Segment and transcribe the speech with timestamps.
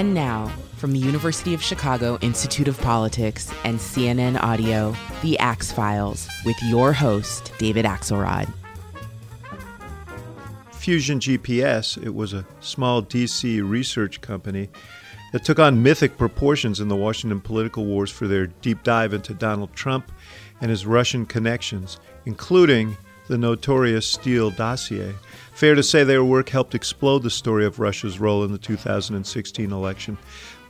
[0.00, 0.46] And now,
[0.78, 6.56] from the University of Chicago Institute of Politics and CNN Audio, The Axe Files, with
[6.62, 8.50] your host, David Axelrod.
[10.72, 14.70] Fusion GPS, it was a small DC research company
[15.34, 19.34] that took on mythic proportions in the Washington political wars for their deep dive into
[19.34, 20.10] Donald Trump
[20.62, 22.96] and his Russian connections, including
[23.28, 25.14] the notorious Steele dossier.
[25.60, 29.70] Fair to say their work helped explode the story of Russia's role in the 2016
[29.70, 30.16] election.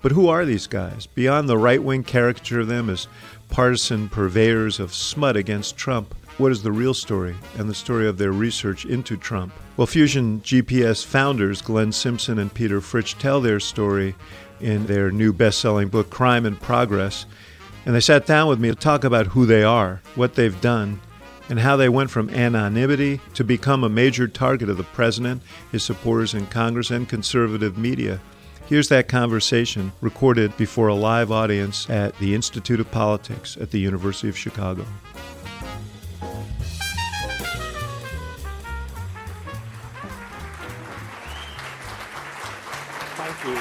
[0.03, 1.07] But who are these guys?
[1.07, 3.07] Beyond the right wing caricature of them as
[3.51, 8.19] partisan purveyors of smut against Trump, what is the real story and the story of
[8.19, 9.53] their research into Trump?
[9.77, 14.17] Well, Fusion GPS founders Glenn Simpson and Peter Fritsch tell their story
[14.61, 17.27] in their new best selling book, Crime in Progress.
[17.87, 21.01] And they sat down with me to talk about who they are, what they've done,
[21.51, 25.43] and how they went from anonymity to become a major target of the president,
[25.73, 28.21] his supporters in Congress, and conservative media.
[28.67, 33.81] Here's that conversation recorded before a live audience at the Institute of Politics at the
[33.81, 34.87] University of Chicago.
[43.17, 43.61] Thank you.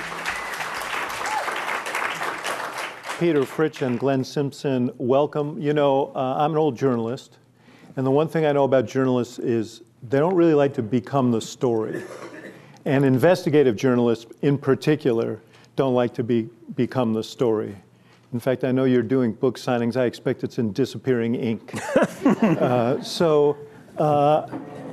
[3.20, 5.60] Peter Fritsch and Glenn Simpson, welcome.
[5.60, 7.39] You know, uh, I'm an old journalist,
[8.00, 11.32] and the one thing I know about journalists is they don't really like to become
[11.32, 12.02] the story.
[12.86, 15.42] And investigative journalists, in particular,
[15.76, 16.44] don't like to be,
[16.78, 17.76] become the story.
[18.32, 19.98] In fact, I know you're doing book signings.
[19.98, 21.74] I expect it's in disappearing ink.
[22.26, 23.58] uh, so,
[23.98, 24.48] uh,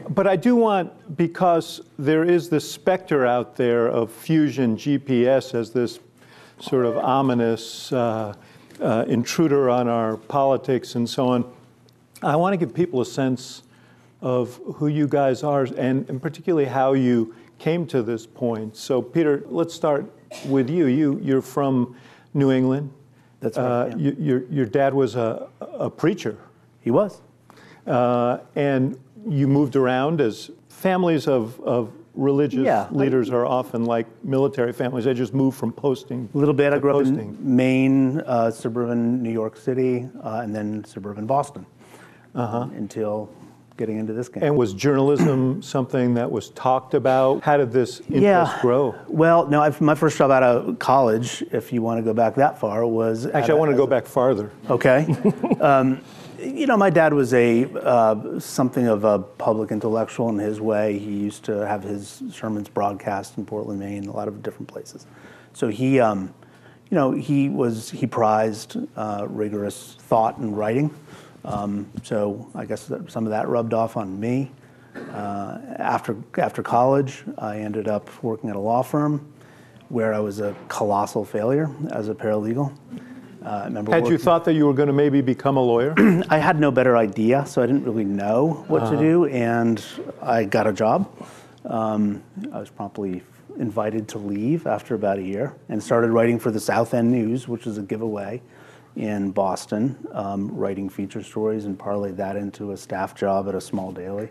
[0.09, 5.71] but I do want, because there is this specter out there of fusion GPS as
[5.71, 6.01] this
[6.59, 8.35] sort of ominous uh,
[8.81, 11.53] uh, intruder on our politics and so on,
[12.23, 13.63] I want to give people a sense
[14.23, 18.77] of who you guys are and, and particularly how you came to this point.
[18.77, 20.11] So, Peter, let's start
[20.47, 20.87] with you.
[20.87, 21.97] You you're from
[22.35, 22.91] New England.
[23.41, 23.65] That's right.
[23.65, 23.97] Uh, yeah.
[23.97, 26.37] you, your your dad was a a preacher.
[26.81, 27.21] He was.
[27.87, 34.07] Uh, and you moved around as families of of religious yeah, leaders are often like
[34.25, 35.05] military families.
[35.05, 36.29] They just move from posting.
[36.35, 36.73] A little bit.
[36.73, 37.19] I grew posting.
[37.19, 41.67] up in Maine, uh, suburban New York City, uh, and then suburban Boston
[42.37, 42.69] uh-huh.
[42.77, 43.29] until
[43.77, 44.43] getting into this game.
[44.43, 47.43] And was journalism something that was talked about?
[47.43, 48.59] How did this interest yeah.
[48.61, 48.95] grow?
[49.09, 52.37] Well, no, I've, my first job out of college, if you want to go back
[52.37, 54.51] that far, was actually I want to go back farther.
[54.71, 55.07] Okay.
[55.61, 56.01] um,
[56.39, 60.99] you know, my dad was a uh, something of a public intellectual in his way.
[60.99, 65.07] He used to have his sermons broadcast in Portland, Maine, a lot of different places.
[65.55, 66.35] So he, um,
[66.91, 70.95] you know, he was he prized uh, rigorous thought and writing.
[71.47, 74.51] Um, so I guess some of that rubbed off on me.
[75.13, 79.33] Uh, after after college, I ended up working at a law firm
[79.89, 82.77] where I was a colossal failure as a paralegal.
[83.45, 85.95] Uh, remember had you thought that you were going to maybe become a lawyer?
[86.29, 88.93] I had no better idea, so I didn't really know what uh-huh.
[88.93, 89.85] to do, and
[90.21, 91.09] I got a job.
[91.65, 93.23] Um, I was promptly
[93.59, 97.47] invited to leave after about a year and started writing for the South End News,
[97.47, 98.43] which is a giveaway
[98.97, 103.61] in Boston, um, writing feature stories and parlayed that into a staff job at a
[103.61, 104.29] small daily.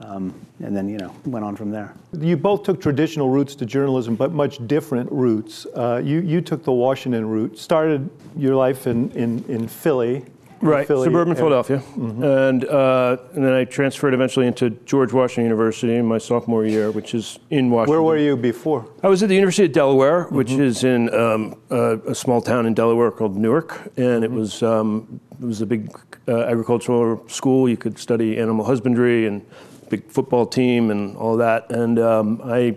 [0.00, 1.94] Um, and then, you know, went on from there.
[2.18, 5.66] You both took traditional routes to journalism, but much different routes.
[5.66, 10.24] Uh, you, you took the Washington route, started your life in, in, in Philly,
[10.64, 11.34] Right, suburban.
[11.34, 11.78] Philadelphia.
[11.78, 12.24] Mm-hmm.
[12.24, 16.90] And, uh, and then I transferred eventually into George Washington University in my sophomore year,
[16.90, 17.90] which is in Washington.
[17.90, 18.88] Where were you before?
[19.02, 20.62] I was at the University of Delaware, which mm-hmm.
[20.62, 23.92] is in um, a, a, small town in Delaware called Newark.
[23.96, 24.24] And mm-hmm.
[24.24, 25.94] it, was, um, it was a big
[26.26, 27.68] uh, agricultural school.
[27.68, 29.44] You could study animal husbandry and
[29.90, 31.70] big football team and all that.
[31.70, 32.76] And um, I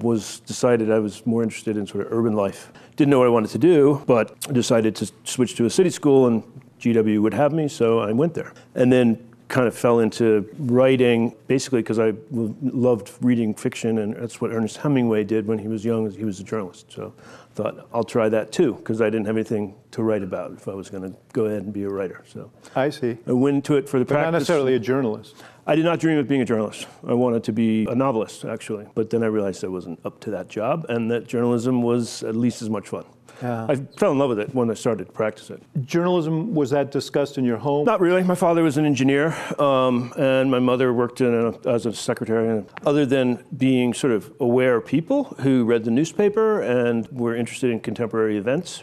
[0.00, 2.72] was decided I was more interested in sort of urban life.
[2.96, 6.26] Didn't know what I wanted to do, but decided to switch to a city school
[6.26, 6.42] and
[6.80, 8.52] GW would have me, so I went there.
[8.74, 14.40] And then kind of fell into writing basically because I loved reading fiction, and that's
[14.40, 16.10] what Ernest Hemingway did when he was young.
[16.10, 19.36] He was a journalist, so I thought I'll try that too because I didn't have
[19.36, 22.22] anything to write about if I was going to go ahead and be a writer.
[22.26, 23.16] So I see.
[23.26, 24.32] I went into it for the but practice.
[24.32, 25.36] Not necessarily a journalist.
[25.66, 26.86] I did not dream of being a journalist.
[27.06, 28.86] I wanted to be a novelist, actually.
[28.94, 32.36] But then I realized I wasn't up to that job, and that journalism was at
[32.36, 33.04] least as much fun.
[33.42, 33.66] Yeah.
[33.68, 35.62] I fell in love with it when I started to practice it.
[35.84, 37.84] Journalism, was that discussed in your home?
[37.84, 38.22] Not really.
[38.22, 42.64] My father was an engineer, um, and my mother worked a, as a secretary.
[42.84, 47.80] Other than being sort of aware people who read the newspaper and were interested in
[47.80, 48.82] contemporary events,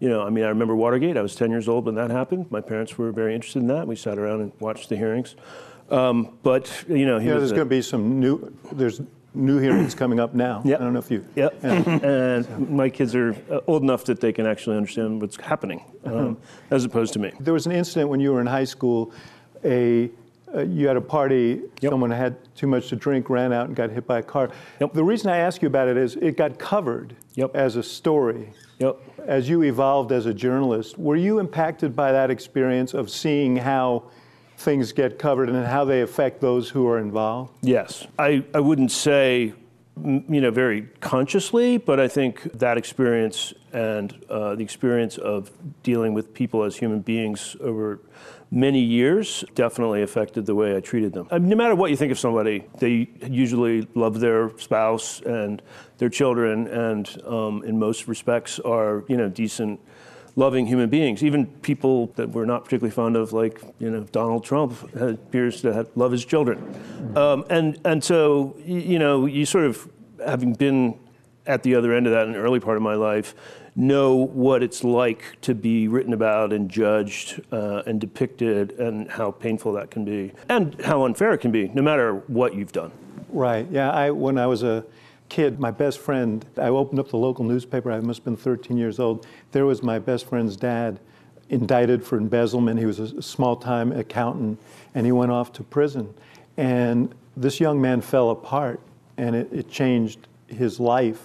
[0.00, 1.16] you know, I mean, I remember Watergate.
[1.16, 2.50] I was 10 years old when that happened.
[2.50, 3.86] My parents were very interested in that.
[3.86, 5.36] We sat around and watched the hearings.
[5.90, 9.00] Um, but, you know, he yeah, there's going to be some new, there's
[9.34, 10.62] new hearings coming up now.
[10.64, 10.80] Yep.
[10.80, 11.24] I don't know if you.
[11.34, 11.58] Yep.
[11.64, 16.38] and my kids are uh, old enough that they can actually understand what's happening, um,
[16.70, 17.32] as opposed to me.
[17.40, 19.12] There was an incident when you were in high school.
[19.64, 20.10] A
[20.54, 21.62] uh, you had a party.
[21.80, 21.90] Yep.
[21.90, 24.50] Someone had too much to drink, ran out, and got hit by a car.
[24.80, 24.92] Yep.
[24.92, 27.56] The reason I ask you about it is it got covered Yep.
[27.56, 28.52] as a story.
[28.78, 28.96] Yep.
[29.26, 34.04] As you evolved as a journalist, were you impacted by that experience of seeing how
[34.64, 37.52] things get covered and how they affect those who are involved?
[37.62, 38.06] Yes.
[38.18, 39.52] I, I wouldn't say,
[40.02, 45.50] you know, very consciously, but I think that experience and uh, the experience of
[45.82, 48.00] dealing with people as human beings over
[48.50, 51.26] many years definitely affected the way I treated them.
[51.30, 55.60] I mean, no matter what you think of somebody, they usually love their spouse and
[55.98, 59.80] their children, and um, in most respects are, you know, decent
[60.36, 61.22] loving human beings.
[61.22, 65.72] Even people that we're not particularly fond of, like you know Donald Trump, appears to
[65.72, 66.58] have, love his children.
[67.16, 69.88] Um, and and so you know you sort of
[70.24, 70.98] having been
[71.46, 73.34] at the other end of that in the early part of my life,
[73.76, 79.30] know what it's like to be written about and judged uh, and depicted, and how
[79.30, 82.92] painful that can be, and how unfair it can be, no matter what you've done.
[83.28, 83.66] Right.
[83.70, 83.90] Yeah.
[83.90, 84.84] I when I was a
[85.28, 86.44] kid, my best friend.
[86.56, 87.90] I opened up the local newspaper.
[87.90, 89.26] I must have been 13 years old.
[89.52, 91.00] There was my best friend's dad,
[91.50, 92.78] indicted for embezzlement.
[92.78, 94.60] He was a small-time accountant,
[94.94, 96.12] and he went off to prison.
[96.56, 98.80] And this young man fell apart,
[99.16, 101.20] and it, it changed his life.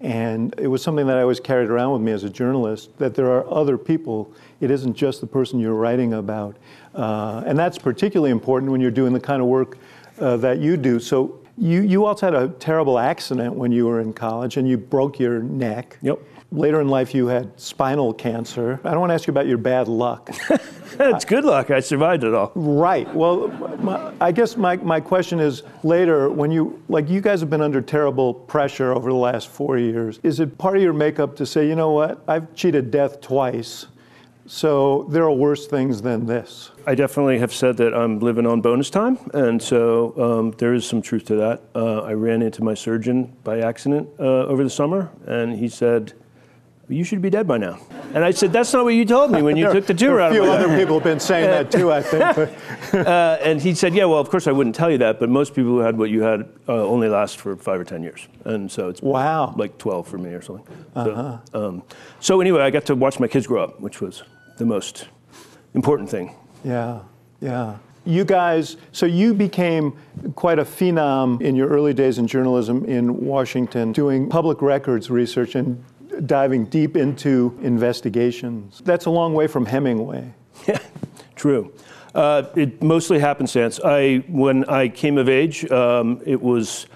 [0.00, 3.14] And it was something that I always carried around with me as a journalist that
[3.14, 4.32] there are other people.
[4.60, 6.56] It isn't just the person you're writing about.
[6.92, 9.78] Uh, and that's particularly important when you're doing the kind of work
[10.18, 10.98] uh, that you do.
[10.98, 14.76] So you, you also had a terrible accident when you were in college and you
[14.76, 15.98] broke your neck.
[16.02, 16.18] Yep.
[16.50, 18.78] Later in life, you had spinal cancer.
[18.84, 20.28] I don't want to ask you about your bad luck.
[21.00, 21.70] it's good luck.
[21.70, 22.52] I survived it all.
[22.54, 23.12] Right.
[23.14, 27.48] Well, my, I guess my, my question is later, when you, like, you guys have
[27.48, 30.20] been under terrible pressure over the last four years.
[30.22, 33.86] Is it part of your makeup to say, you know what, I've cheated death twice,
[34.46, 36.70] so there are worse things than this?
[36.86, 40.86] I definitely have said that I'm living on bonus time, and so um, there is
[40.86, 41.62] some truth to that.
[41.74, 46.12] Uh, I ran into my surgeon by accident uh, over the summer, and he said,
[46.88, 47.78] "You should be dead by now."
[48.14, 50.20] And I said, "That's not what you told me when you There- took the tour
[50.20, 52.50] out A few other life." people have been saying that too, I think.
[52.92, 55.54] Uh, and he said, "Yeah, well, of course I wouldn't tell you that, but most
[55.54, 58.70] people who had what you had uh, only last for five or ten years, and
[58.70, 59.54] so it's Wow.
[59.56, 61.82] like twelve for me or something." So, um,
[62.20, 64.24] so anyway, I got to watch my kids grow up, which was
[64.58, 65.08] the most
[65.72, 66.34] important thing.
[66.64, 67.00] Yeah,
[67.40, 67.76] yeah.
[68.04, 69.94] You guys, so you became
[70.34, 75.54] quite a phenom in your early days in journalism in Washington, doing public records research
[75.54, 75.82] and
[76.20, 78.82] diving deep into investigations.
[78.84, 80.32] That's a long way from Hemingway.
[80.68, 80.78] Yeah,
[81.34, 81.72] true.
[82.14, 83.80] Uh, it mostly happenstance.
[83.82, 86.86] I, when I came of age, um, it was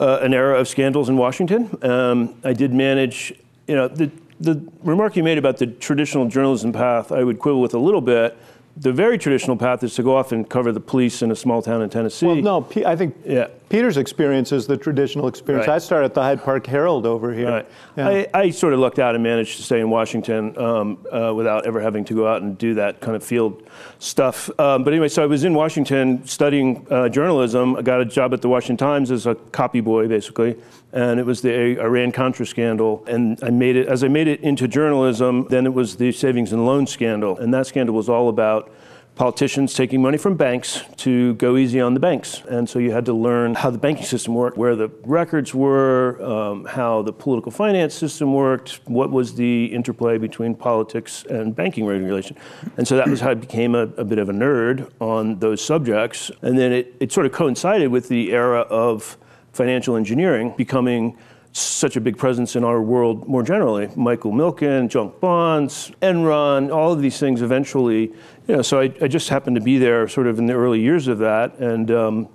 [0.00, 1.78] uh, an era of scandals in Washington.
[1.82, 3.32] Um, I did manage,
[3.68, 7.60] you know, the, the remark you made about the traditional journalism path, I would quibble
[7.60, 8.36] with a little bit.
[8.76, 11.62] The very traditional path is to go off and cover the police in a small
[11.62, 12.26] town in Tennessee.
[12.26, 13.46] Well, no, Pe- I think Yeah.
[13.68, 15.68] Peter's experience is the traditional experience.
[15.68, 15.76] Right.
[15.76, 17.48] I started at the Hyde Park Herald over here.
[17.48, 17.68] Right.
[17.96, 18.08] Yeah.
[18.08, 21.66] I, I sort of lucked out and managed to stay in Washington um, uh, without
[21.66, 23.62] ever having to go out and do that kind of field
[24.00, 24.50] stuff.
[24.58, 27.76] Um, but anyway, so I was in Washington studying uh, journalism.
[27.76, 30.56] I got a job at the Washington Times as a copy boy, basically.
[30.94, 33.04] And it was the Iran Contra scandal.
[33.08, 36.52] And I made it, as I made it into journalism, then it was the savings
[36.52, 37.36] and loan scandal.
[37.36, 38.72] And that scandal was all about
[39.16, 42.42] politicians taking money from banks to go easy on the banks.
[42.48, 46.20] And so you had to learn how the banking system worked, where the records were,
[46.22, 51.86] um, how the political finance system worked, what was the interplay between politics and banking
[51.86, 52.36] regulation.
[52.76, 55.64] And so that was how I became a, a bit of a nerd on those
[55.64, 56.30] subjects.
[56.42, 59.16] And then it, it sort of coincided with the era of
[59.54, 61.16] financial engineering becoming
[61.52, 63.88] such a big presence in our world more generally.
[63.94, 68.12] Michael Milken, junk bonds, Enron, all of these things eventually,
[68.48, 70.80] you know, so I, I just happened to be there sort of in the early
[70.80, 72.28] years of that and, um,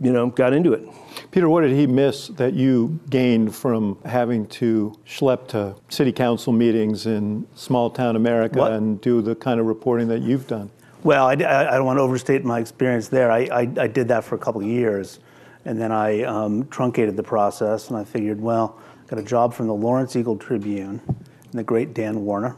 [0.00, 0.88] you know, got into it.
[1.32, 6.52] Peter, what did he miss that you gained from having to schlep to city council
[6.52, 8.72] meetings in small town America What?
[8.72, 10.70] and do the kind of reporting that you've done?
[11.02, 13.30] Well, I, I don't want to overstate my experience there.
[13.30, 15.18] I, I, I did that for a couple of years,
[15.64, 19.54] and then I um, truncated the process, and I figured, well, I got a job
[19.54, 22.56] from the Lawrence Eagle Tribune, and the great Dan Warner,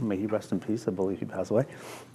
[0.00, 1.66] may he rest in peace, I believe he passed away.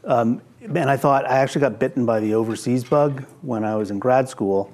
[0.04, 3.92] Um, and I thought I actually got bitten by the overseas bug when I was
[3.92, 4.74] in grad school,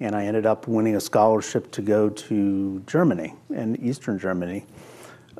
[0.00, 4.66] and I ended up winning a scholarship to go to Germany, and Eastern Germany,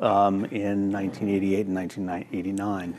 [0.00, 2.99] um, in 1988 and 1989.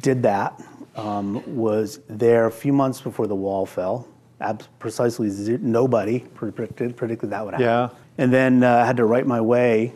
[0.00, 0.60] Did that,
[0.96, 4.08] um, was there a few months before the wall fell,
[4.42, 5.28] Ab- precisely
[5.60, 7.66] nobody predicted, predicted that would happen.
[7.66, 7.88] Yeah.
[8.18, 9.94] And then uh, I had to write my way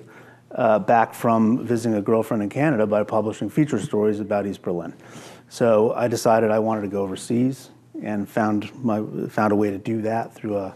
[0.53, 4.95] uh, back from visiting a girlfriend in Canada by publishing feature stories about East Berlin.
[5.49, 7.71] So I decided I wanted to go overseas
[8.03, 10.75] and found my found a way to do that through a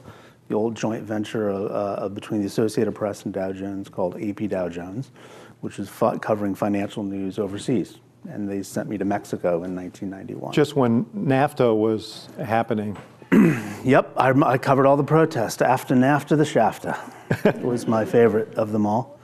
[0.51, 4.49] the old joint venture uh, uh, between the Associated Press and Dow Jones called AP
[4.49, 5.13] Dow Jones,
[5.61, 5.89] which is
[6.21, 7.99] covering financial news overseas.
[8.29, 10.53] And they sent me to Mexico in 1991.
[10.53, 12.99] Just when NAFTA was happening.
[13.83, 15.63] Yep, I, I covered all the protests.
[15.63, 19.19] After NAFTA, the Shafta was my favorite of them all.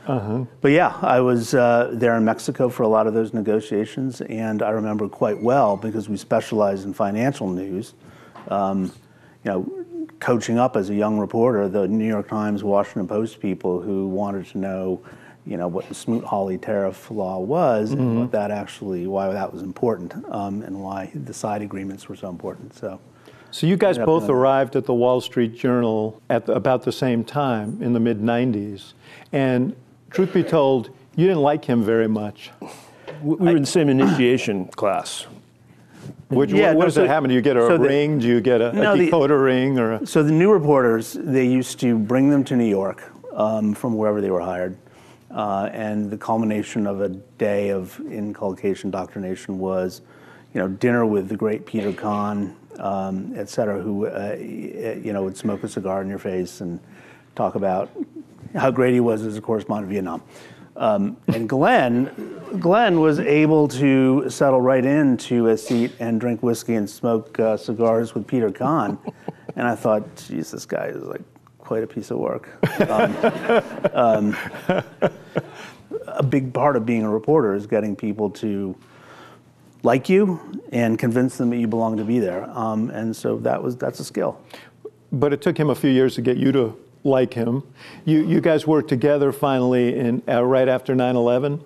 [0.63, 4.63] But yeah, I was uh, there in Mexico for a lot of those negotiations, and
[4.63, 7.95] I remember quite well because we specialize in financial news.
[8.49, 8.85] Um,
[9.45, 13.83] you know, coaching up as a young reporter, the New York Times, Washington Post people
[13.83, 15.03] who wanted to know,
[15.45, 19.63] you know, what the Smoot-Hawley tariff law was and what that actually, why that was
[19.63, 22.75] important, um, and why the side agreements were so important.
[22.75, 23.01] So.
[23.50, 24.35] So you guys both yeah.
[24.35, 28.21] arrived at the Wall Street Journal at the, about the same time in the mid
[28.21, 28.93] 90s.
[29.33, 29.75] And
[30.11, 32.50] truth be told, you didn't like him very much.
[33.23, 35.26] We we were in the same initiation class.
[36.29, 37.29] Which, Yeah, what no, does so- that happen?
[37.29, 38.19] Do you get a so the- ring?
[38.19, 39.79] Do you get a, No, a the- decoder ring?
[39.79, 43.75] Or a, So the new reporters, they used to bring them to New York um,
[43.75, 44.76] from wherever they were hired.
[45.31, 50.03] Uh, and the culmination of a day of inculcation, doctrination was,
[50.57, 55.23] you know, dinner with the great Peter Kann, um, et cetera, who, uh, you know,
[55.23, 56.81] would smoke a cigar in your face and
[57.35, 57.91] talk about
[58.55, 60.23] how great he was as a correspondent in Vietnam.
[60.77, 66.77] Um, and Glenn, Glenn was able to settle right into a seat and drink whiskey
[66.77, 68.97] and smoke uh, cigars with Peter Kann.
[69.57, 71.21] And I thought, geez, this guy is like
[71.59, 72.49] quite a piece of work.
[72.89, 73.17] Um,
[73.93, 74.37] um,
[76.07, 78.75] a big part of being a reporter is getting people to
[79.90, 80.23] like you
[80.73, 82.43] and convince them that you belong to be there.
[82.50, 84.33] Um, and so that was that's a skill.
[85.12, 86.64] but it took him a few years to get you to
[87.05, 87.62] like him.
[88.05, 91.61] You, you guys worked together finally in, uh, right after 9 11.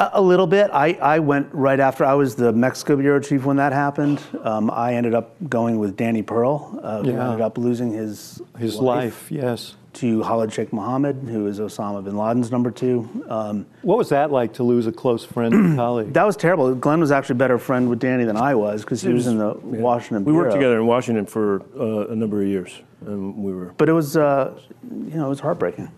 [0.00, 0.68] A, a little bit.
[0.72, 2.04] I, I went right after.
[2.04, 4.20] I was the Mexico bureau chief when that happened.
[4.42, 7.24] Um, I ended up going with Danny Pearl, uh, who Yeah.
[7.26, 9.76] ended up losing his His life, yes.
[9.94, 13.08] To Khalid Sheikh Mohammed, who is Osama bin Laden's number two.
[13.28, 16.12] Um, What was that like to lose a close friend and colleague?
[16.14, 16.74] that was terrible.
[16.74, 19.38] Glenn was actually a better friend with Danny than I was because he was in
[19.38, 20.44] the Washington We bureau.
[20.46, 23.72] worked together in Washington for uh, a number of years, and we were.
[23.76, 24.58] But it was, uh,
[24.90, 25.88] you know, it was heartbreaking.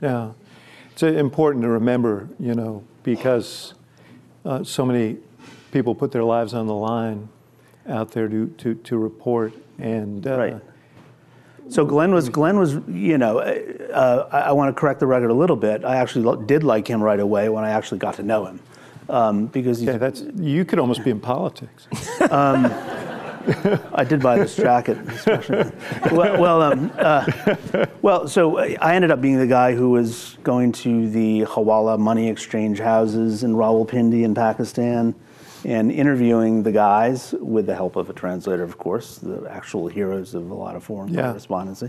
[0.00, 0.32] Yeah,
[0.92, 3.74] it's uh, important to remember, you know, because
[4.44, 5.18] uh, so many
[5.72, 7.28] people put their lives on the line
[7.88, 10.62] out there to to, to report, and uh, Right.
[11.68, 15.30] So Glenn was Glenn was you know uh, I, I want to correct the record
[15.30, 15.84] a little bit.
[15.84, 18.60] I actually lo- did like him right away when I actually got to know him
[19.08, 21.88] um, because he's, yeah, that's you could almost be in politics.
[23.92, 24.96] I did buy this jacket.
[25.08, 25.70] especially.
[26.12, 30.72] well, well, um, uh, well, so I ended up being the guy who was going
[30.72, 35.14] to the Hawala money exchange houses in Rawalpindi in Pakistan
[35.64, 40.34] and interviewing the guys with the help of a translator, of course, the actual heroes
[40.34, 41.28] of a lot of foreign Yeah.
[41.28, 41.88] correspondency.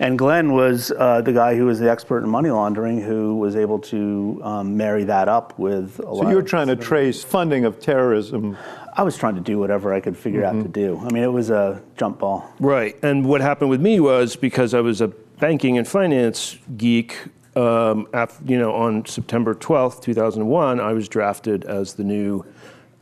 [0.00, 3.54] And Glenn was uh, the guy who was the expert in money laundering who was
[3.54, 6.76] able to um, marry that up with a lot So you were of trying to
[6.76, 8.56] trace funding of terrorism.
[8.94, 10.98] I was trying to do whatever I could figure out to do.
[11.04, 12.50] I mean, it was a jump ball.
[12.60, 12.96] Right.
[13.02, 17.16] And what happened with me was because I was a banking and finance geek,
[17.56, 22.44] um, af you know, on September 12th, 2001, I was drafted as the new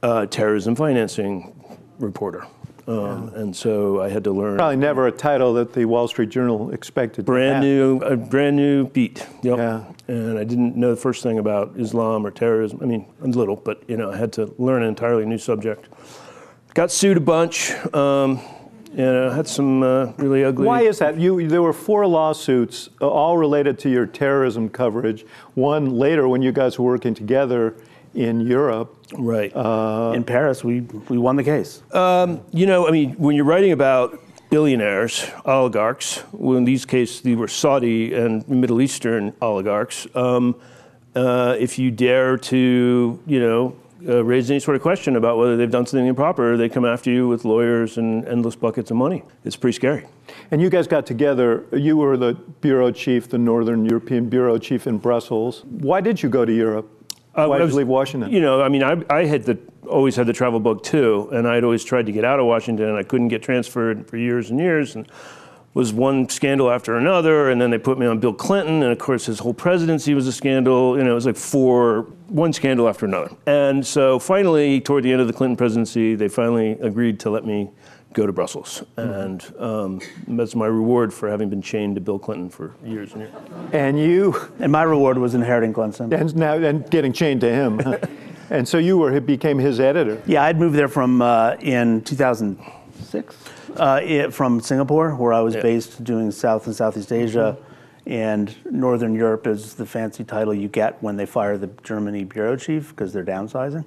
[0.02, 1.52] uh, terrorism financing
[1.98, 2.46] reporter.
[2.86, 6.30] Um, And so I had to learn Probably never a title that the Wall Street
[6.30, 7.24] Journal expected.
[7.24, 9.26] brand new, a brand new beat.
[9.42, 9.58] Yep.
[9.58, 9.84] Yeah.
[10.08, 12.80] And I didn't know the first thing about Islam or terrorism.
[12.82, 15.88] I mean, a little, but you know, I had to learn an entirely new subject.
[16.74, 17.72] Got sued a bunch.
[17.94, 18.40] Um,
[18.96, 20.66] and I had some uh, really ugly.
[20.66, 21.16] Why is that?
[21.16, 25.24] You, there were four lawsuits, uh, all related to your terrorism coverage.
[25.54, 27.76] One later, when you guys were working together
[28.14, 28.96] in Europe.
[29.12, 29.52] Right.
[30.14, 31.82] in Paris, we, we won the case.
[31.92, 34.18] You know, I mean, when you're writing about
[34.50, 40.56] billionaires, oligarchs, well, in these cases, these were Saudi and Middle Eastern oligarchs, um,
[41.14, 43.76] uh, if you dare to, you know,
[44.08, 47.10] uh, raise any sort of question about whether they've done something improper, they come after
[47.10, 49.22] you with lawyers and endless buckets of money.
[49.44, 50.06] It's pretty scary.
[50.50, 51.66] And you guys got together.
[51.72, 55.64] You were the bureau chief, the Northern European bureau chief in Brussels.
[55.64, 56.88] Why did you go to Europe?
[57.44, 58.30] Uh, Why I did was- you leave Washington?
[58.30, 61.48] You know, I mean, I, I had the always had the travel bug too, and
[61.48, 64.50] I'd always tried to get out of Washington, and I couldn't get transferred for years
[64.50, 65.10] and years, and
[65.74, 68.98] was one scandal after another, and then they put me on Bill Clinton, and of
[68.98, 70.96] course his whole presidency was a scandal.
[70.98, 75.12] You know, it was like four, one scandal after another, and so finally, toward the
[75.12, 77.70] end of the Clinton presidency, they finally agreed to let me
[78.12, 78.82] go to Brussels.
[78.96, 83.22] And um, that's my reward for having been chained to Bill Clinton for years and
[83.22, 83.32] years.
[83.72, 86.12] And you, And my reward was inheriting Clinton.
[86.12, 87.80] and now and getting chained to him.
[88.50, 90.20] and so you were became his editor.
[90.26, 93.36] Yeah, I'd moved there from uh, in 2006
[93.76, 95.62] uh, it, from Singapore, where I was Yeah.
[95.62, 97.56] based doing South and Southeast Asia.
[98.06, 102.56] And Northern Europe is the fancy title you get when they fire the Germany bureau
[102.56, 103.84] chief because they're downsizing,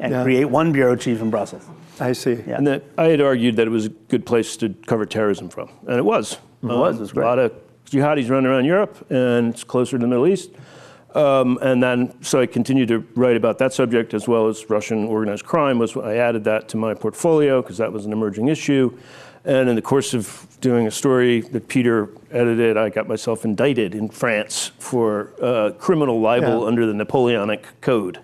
[0.00, 0.22] and Yeah.
[0.22, 1.62] create one bureau chief in Brussels.
[2.00, 2.38] I see.
[2.46, 2.56] Yeah.
[2.56, 5.68] And that I had argued that it was a good place to cover terrorism from,
[5.86, 6.38] and it was.
[6.62, 7.24] It was, it was great.
[7.24, 7.52] A lot of
[7.90, 10.50] jihadis running around Europe, and it's closer to the Middle East.
[11.14, 15.04] Um, and then, so I continued to write about that subject as well as Russian
[15.06, 15.78] organized crime.
[15.78, 18.96] Was I added that to my portfolio because that was an emerging issue.
[19.44, 23.94] And in the course of doing a story that Peter edited, I got myself indicted
[23.94, 26.66] in France for uh, criminal libel Yeah.
[26.66, 28.18] under the Napoleonic Code.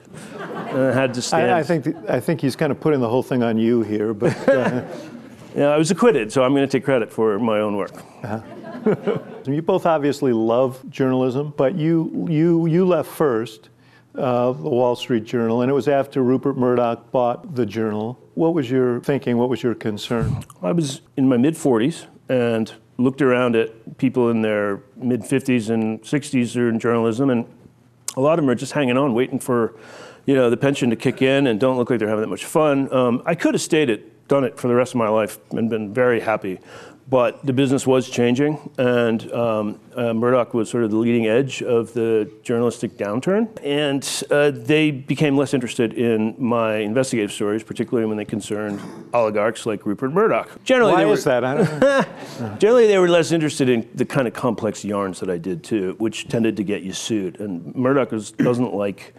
[0.50, 1.50] And I had to stand.
[1.50, 3.82] I, I think th- I think he's kind of putting the whole thing on you
[3.82, 4.82] here, but uh,
[5.56, 7.94] Yeah, I was acquitted, so I'm going to take credit for my own work.
[9.46, 11.54] you both obviously love journalism.
[11.56, 13.70] But you you you left first,
[14.16, 18.18] uh, the Wall Street Journal, and it was after Rupert Murdoch bought the Journal.
[18.35, 19.37] What was your thinking?
[19.38, 20.44] What was your concern?
[20.62, 25.70] I was in my mid 40s and looked around at people in their mid 50s
[25.70, 27.46] and 60s who are in journalism, and
[28.16, 29.75] a lot of them are just hanging on, waiting for,
[30.25, 32.44] you know, the pension to kick in, and don't look like they're having that much
[32.44, 32.92] fun.
[32.92, 35.68] Um, I could have stayed it, done it for the rest of my life, and
[35.68, 36.61] been very happy.
[37.08, 41.62] But the business was changing, and um, uh, Murdoch was sort of the leading edge
[41.62, 43.48] of the journalistic downturn.
[43.62, 48.80] And uh, they became less interested in my investigative stories, particularly when they concerned
[49.14, 50.64] oligarchs like Rupert Murdoch.
[50.64, 51.44] Generally, Why they were, is that?
[51.44, 52.56] I don't know.
[52.58, 55.94] Generally, they were less interested in the kind of complex yarns that I did too,
[55.98, 57.38] which tended to get you sued.
[57.38, 59.14] And Murdoch was, doesn't like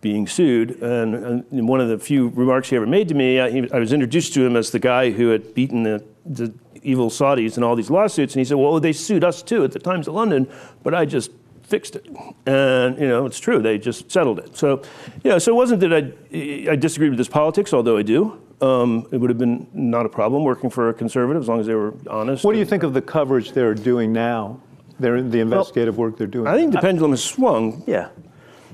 [0.00, 0.80] being sued.
[0.80, 3.80] And, and one of the few remarks he ever made to me, I, he, I
[3.80, 6.52] was introduced to him as the guy who had beaten the, the
[6.82, 8.34] evil Saudis and all these lawsuits.
[8.34, 10.48] And he said, "Well, they sued us too at the Times of London,
[10.82, 11.30] but I just."
[11.64, 12.06] fixed it
[12.44, 14.82] and you know it's true they just settled it so
[15.24, 18.38] you know so it wasn't that i i disagreed with his politics although i do
[18.60, 21.66] um, it would have been not a problem working for a conservative as long as
[21.66, 24.60] they were honest What do you think of the coverage they're doing now?
[25.00, 26.46] They're, the investigative work they're doing.
[26.46, 28.08] I think the pendulum has swung, Yeah.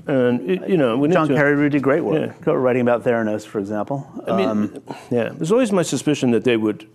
[0.05, 2.51] and it, you know, we need John to- Carreyrou did great work, Yeah.
[2.53, 4.05] writing about Theranos, for example.
[4.27, 4.73] I mean, Um,
[5.09, 6.85] yeah, there's always my suspicion that they would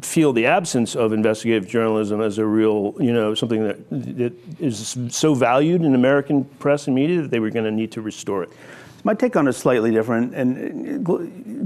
[0.00, 4.96] feel the absence of investigative journalism as a real, you know, something that, that is
[5.10, 8.42] so valued in American press and media that they were going to need to restore
[8.42, 8.50] it.
[9.04, 11.04] My take on it is slightly different, and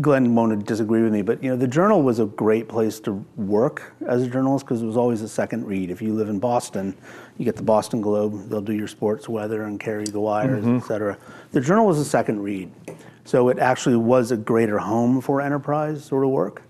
[0.03, 1.21] Glenn won't disagree with me.
[1.21, 4.81] But you know, the Journal was a great place to work as a journalist because
[4.81, 5.91] it was always a second read.
[5.91, 6.97] If you live in Boston,
[7.37, 10.79] you get the Boston Globe; they'll do your sports, weather, and carry the wires, mm-hmm.
[10.79, 11.19] et cetera.
[11.53, 12.73] The Journal was a second read,
[13.27, 16.63] so it actually was a greater home for enterprise sort of work.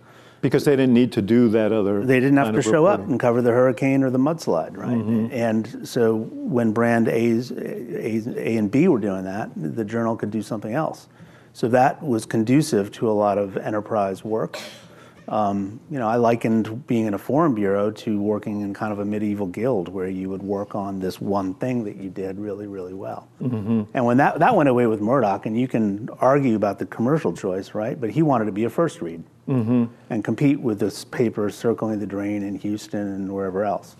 [0.47, 2.05] Because they didn't need to do that other.
[2.05, 4.97] They didn't have to show up and cover the hurricane or the mudslide, right?
[4.97, 5.33] Mm-hmm.
[5.33, 10.31] And so when brand A's, A's, A and B were doing that, the journal could
[10.31, 11.09] do something else.
[11.53, 14.61] So that was conducive to a lot of enterprise work.
[15.29, 19.01] Um, you know, I likened being in a foreign bureau to working in kind of
[19.01, 22.67] a medieval guild where you would work on this one thing that you did really,
[22.67, 23.29] really well.
[23.95, 27.33] And when that, that went away with Murdoch, and you can argue about the commercial
[27.33, 28.01] choice, right?
[28.01, 32.07] But he wanted to be a first read and compete with this paper circling the
[32.07, 33.97] drain in Houston and wherever else.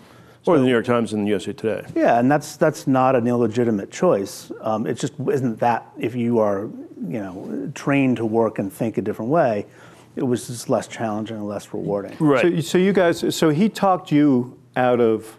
[0.47, 1.85] Or the New York Times and the USA Today.
[1.97, 4.53] Yeah, and that's that's not an illegitimate choice.
[4.61, 6.69] Um, it just isn't that if you are,
[7.09, 9.67] you know, trained to work and think a different way,
[10.17, 12.17] it was just less challenging and less rewarding.
[12.19, 12.57] Right.
[12.57, 15.37] So, so you guys, so he talked you out of,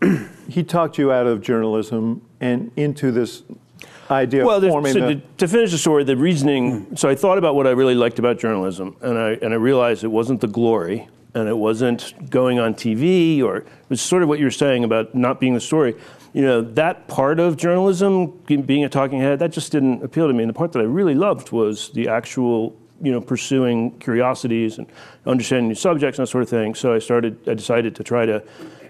[0.48, 3.42] he talked you out of journalism and into this
[4.10, 6.82] idea Well, of there's- forming so the, to, to finish the story, the reasoning.
[6.82, 6.96] Mm-hmm.
[6.96, 10.04] So I thought about what I really liked about journalism, and I and I realized
[10.04, 14.28] it wasn't the glory, and it wasn't going on TV, or it was sort of
[14.28, 15.94] what you were saying about not being the story.
[16.32, 20.32] You know, that part of journalism, being a talking head, that just didn't appeal to
[20.32, 20.44] me.
[20.44, 24.86] And the part that I really loved was the actual, you know, pursuing curiosities and
[25.26, 26.74] understanding new subjects and that sort of thing.
[26.74, 27.48] So I started.
[27.48, 28.42] I decided to try to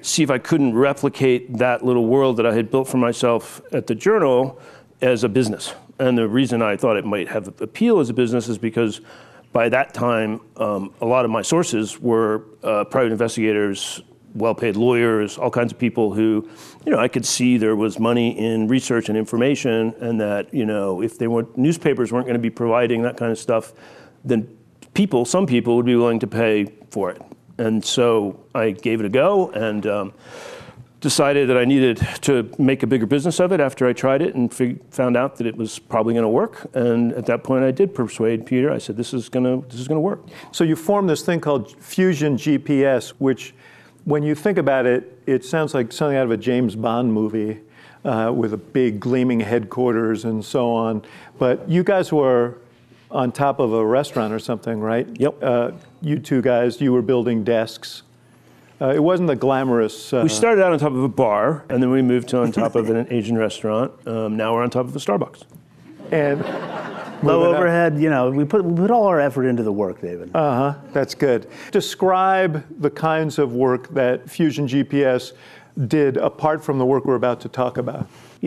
[0.03, 3.87] see if I couldn't replicate that little world that I had built for myself at
[3.87, 4.61] the journal
[5.01, 5.75] as a business.
[5.99, 9.01] And the reason I thought it might have appeal as a business is because
[9.53, 14.01] by that time, um, a lot of my sources were uh, private investigators,
[14.35, 16.49] well-paid lawyers, all kinds of people who,
[16.87, 20.65] you know, I could see there was money in research and information, and that you
[20.65, 23.73] know, if they weren't newspapers weren't going to be providing that kind of stuff,
[24.25, 24.49] then
[24.95, 27.23] people, some people, would be willing to pay for it.
[27.59, 29.87] And so I gave it a go, and.
[29.87, 30.13] Um,
[31.01, 34.35] decided that I needed to make a bigger business of it after I tried it
[34.35, 36.69] and fig- found out that it was probably going to work.
[36.75, 38.71] And at that point, I did persuade Peter.
[38.71, 40.21] I said, "This is going to this is going to work."
[40.53, 43.55] So you formed this thing called Fusion GPS, which,
[44.05, 47.61] when you think about it, it sounds like something out of a James Bond movie
[48.05, 51.03] uh, with a big gleaming headquarters and so on.
[51.39, 52.59] But you guys were
[53.11, 55.07] on top of a restaurant or something, right?
[55.19, 55.43] Yep.
[55.43, 55.71] Uh,
[56.01, 58.03] you two guys, you were building desks.
[58.81, 60.13] Uh, it wasn't the glamorous.
[60.13, 62.51] Uh, We started out on top of a bar, and then we moved to on
[62.53, 63.93] top of an Asian restaurant.
[64.07, 65.43] Um, now we're on top of a Starbucks.
[66.13, 66.41] and
[67.23, 67.61] Low moving up.
[67.61, 70.31] overhead, you know, we put, we put all our effort into the work, David.
[70.35, 70.79] Uh huh.
[70.95, 71.47] That's good.
[71.71, 75.33] Describe the kinds of work that Fusion GPS
[75.87, 78.07] did apart from the work we're about to talk about.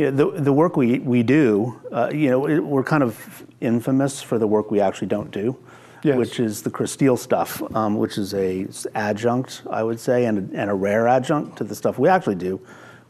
[0.09, 4.21] know, the, the work we, we do, uh, you know, it, we're kind of infamous
[4.21, 5.55] for the work we actually don't do,
[6.03, 6.17] Yes.
[6.17, 10.53] which is the Chris Steele stuff, um, which is a adjunct, I would say, and
[10.53, 12.59] a, and a rare adjunct to the stuff we actually do,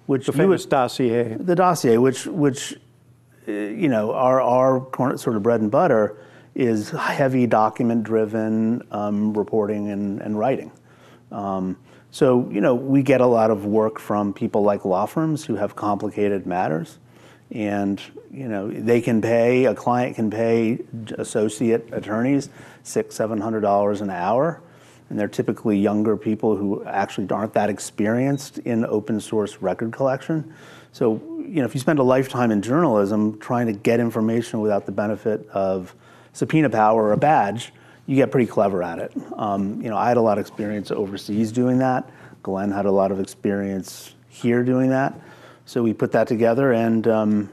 [0.06, 1.36] which The would- famous dossier.
[1.40, 2.76] the dossier, which which
[3.48, 6.18] uh, you know our our sort of bread and butter
[6.56, 10.72] is heavy document driven um, reporting and, and writing.
[11.32, 11.78] Um,
[12.14, 15.56] so you know we get a lot of work from people like law firms who
[15.56, 17.00] have complicated matters,
[17.50, 18.00] and
[18.32, 20.78] you know they can pay a client can pay
[21.18, 22.50] associate attorneys
[22.84, 24.62] six seven hundred dollars an hour
[25.10, 30.54] and they're typically younger people who actually aren't that experienced in open source record collection.
[30.92, 34.86] So, you know, if you spend a lifetime in journalism trying to get information without
[34.86, 35.96] the benefit of
[36.32, 37.74] subpoena power or a badge,
[38.06, 39.14] you get pretty clever at it.
[39.38, 42.10] Um, you know, I had a lot of experience overseas doing that.
[42.42, 45.14] Glenn had a lot of experience here doing that.
[45.66, 47.50] So we put that together and, um,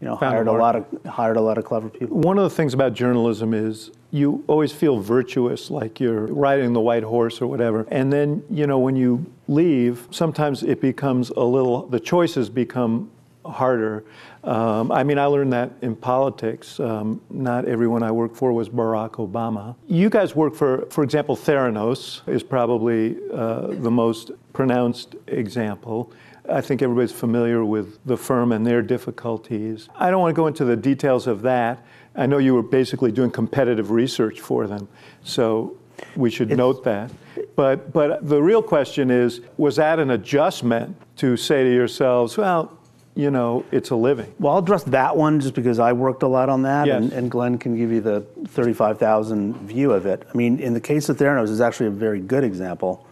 [0.00, 2.16] you know, Found hired a lot of hired a lot of clever people.
[2.18, 6.80] One of the things about journalism is you always feel virtuous, like you're riding the
[6.80, 7.84] white horse or whatever.
[7.90, 13.10] And then, you know, when you leave, sometimes it becomes a little, the choices become
[13.48, 14.04] harder.
[14.44, 16.78] Um, I mean, I learned that in politics.
[16.80, 19.74] Um, not everyone I worked for was Barack Obama.
[19.86, 26.12] You guys work for, for example, Theranos is probably uh, the most pronounced example.
[26.50, 29.88] I think everybody's familiar with the firm and their difficulties.
[29.96, 31.84] I don't want to go into the details of that.
[32.16, 34.88] I know you were basically doing competitive research for them,
[35.22, 35.76] so
[36.16, 37.10] we should note that.
[37.54, 42.77] But, but the real question is was that an adjustment to say to yourselves, well,
[43.18, 44.32] you know, it's a living?
[44.38, 47.02] Well, I'll address that one just because I worked a lot on that, Yes.
[47.02, 50.22] and, and Glenn can give you the 35,000 view of it.
[50.32, 53.04] I mean, in the case of Theranos, is actually a very good example.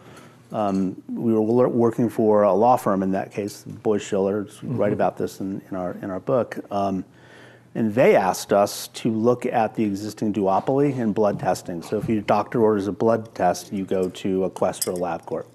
[0.52, 5.18] Um, we were working for a law firm in that case, Boies Schiller, write about
[5.18, 6.56] this in, in, our, in our book.
[6.70, 7.04] Um,
[7.74, 11.82] and they asked us to look at the existing duopoly in blood testing.
[11.82, 14.94] So if your doctor orders a blood test, you go to a Quest or a
[14.94, 15.46] LabCorp,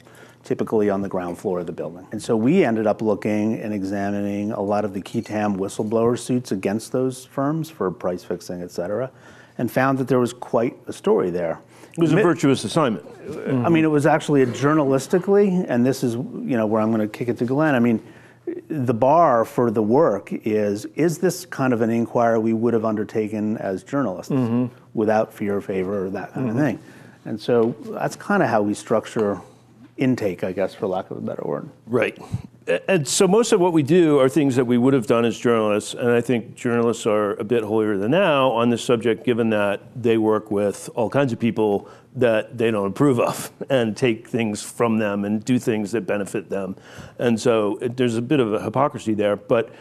[0.43, 2.08] typically on the ground floor of the building.
[2.12, 6.17] And so we ended up looking and examining a lot of the qui tam whistleblower
[6.17, 9.12] suits against those firms for price fixing, et cetera,
[9.58, 11.60] and found that there was quite a story there.
[11.93, 13.06] It was a virtuous assignment.
[13.47, 17.01] I mean, it was actually a journalistically, and this is you know where I'm going
[17.01, 17.75] to kick it to Glenn.
[17.75, 18.01] I mean,
[18.69, 22.86] the bar for the work is is this kind of an inquiry we would have
[22.86, 24.73] undertaken as journalists mm-hmm.
[24.93, 26.63] without fear or favor or that kind of mm-hmm.
[26.63, 26.80] thing,
[27.25, 29.41] and so that's kind of how we structure
[30.01, 31.69] intake, I guess, for lack of a better word.
[31.85, 32.17] Right.
[32.87, 35.37] And so most of what we do are things that we would have done as
[35.37, 39.49] journalists, and I think journalists are a bit holier than thou on this subject, given
[39.49, 44.27] that they work with all kinds of people that they don't approve of, and take
[44.27, 46.75] things from them and do things that benefit them,
[47.19, 49.35] and so it, there's a bit of a hypocrisy there.
[49.35, 49.73] But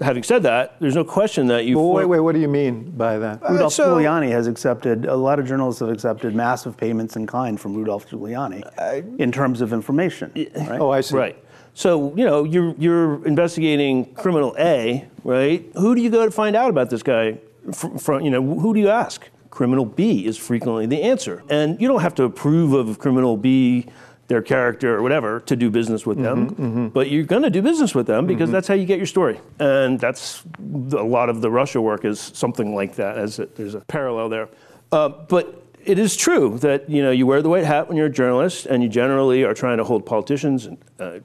[0.00, 1.78] having said that, there's no question that you.
[1.78, 3.42] Well, wait, wait, what do you mean by that?
[3.42, 7.26] Uh, Rudolph so- Giuliani has accepted a lot of journalists have accepted massive payments in
[7.26, 10.32] kind from Rudolph Giuliani uh, in terms of information.
[10.34, 10.80] Right?
[10.80, 11.16] Oh, I see.
[11.16, 11.44] Right.
[11.74, 15.64] So, you know, you're, you're investigating criminal A, right?
[15.74, 17.38] Who do you go to find out about this guy?
[17.72, 19.28] From, from, you know, who do you ask?
[19.50, 21.44] Criminal B is frequently the answer.
[21.48, 23.86] And you don't have to approve of criminal B,
[24.28, 26.90] their character or whatever, to do business with them.
[26.90, 29.40] But you're going to do business with them because that's how you get your story.
[29.58, 30.44] And that's
[30.92, 34.28] a lot of the Russia work is something like that, as it, there's a parallel
[34.28, 34.48] there.
[34.92, 38.06] Uh, but it is true that you know you wear the white hat when you're
[38.06, 41.18] a journalist, and you generally are trying to hold politicians and uh,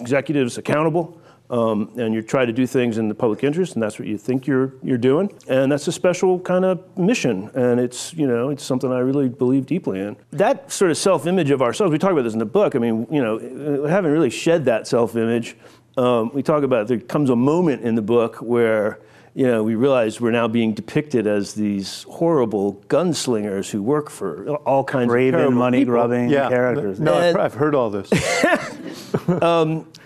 [0.00, 1.20] executives accountable,
[1.50, 4.18] um, and you try to do things in the public interest, and that's what you
[4.18, 8.50] think you're you're doing, and that's a special kind of mission, and it's you know
[8.50, 10.16] it's something I really believe deeply in.
[10.32, 12.76] That sort of self-image of ourselves, we talk about this in the book.
[12.76, 13.36] I mean, you know,
[13.82, 15.56] we haven't really shed that self-image.
[15.96, 19.00] Um, we talk about there comes a moment in the book where
[19.38, 24.56] you know, we realize we're now being depicted as these horrible gunslingers who work for
[24.66, 25.94] all kinds of Raven, terrible money people.
[25.94, 26.48] grubbing Yeah.
[26.48, 26.98] characters.
[26.98, 28.10] No, I've, And- I've heard all this.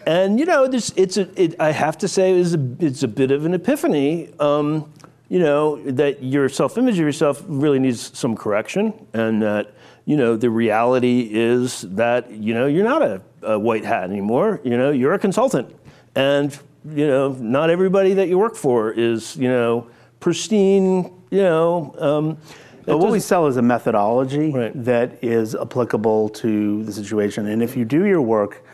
[0.07, 3.09] and you know, this, it's a, it, I have to say, it's a, it's a
[3.09, 4.29] bit of an epiphany.
[4.39, 4.93] Um,
[5.31, 9.73] you know that your self-image of yourself really needs some correction, and that
[10.05, 14.61] you know the reality is that you know you're not a, a white hat anymore.
[14.63, 15.75] You know, you're a consultant,
[16.15, 19.87] and you know, not everybody that you work for is you know
[20.21, 21.13] pristine.
[21.31, 21.95] You know.
[21.99, 22.37] Um,
[22.85, 24.73] But what we sell is a methodology Right.
[24.85, 27.47] that is applicable to the situation.
[27.47, 28.65] And if you do your work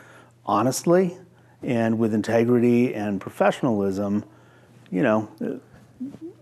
[0.46, 1.16] honestly
[1.62, 4.24] and with integrity and professionalism,
[4.90, 5.28] you know,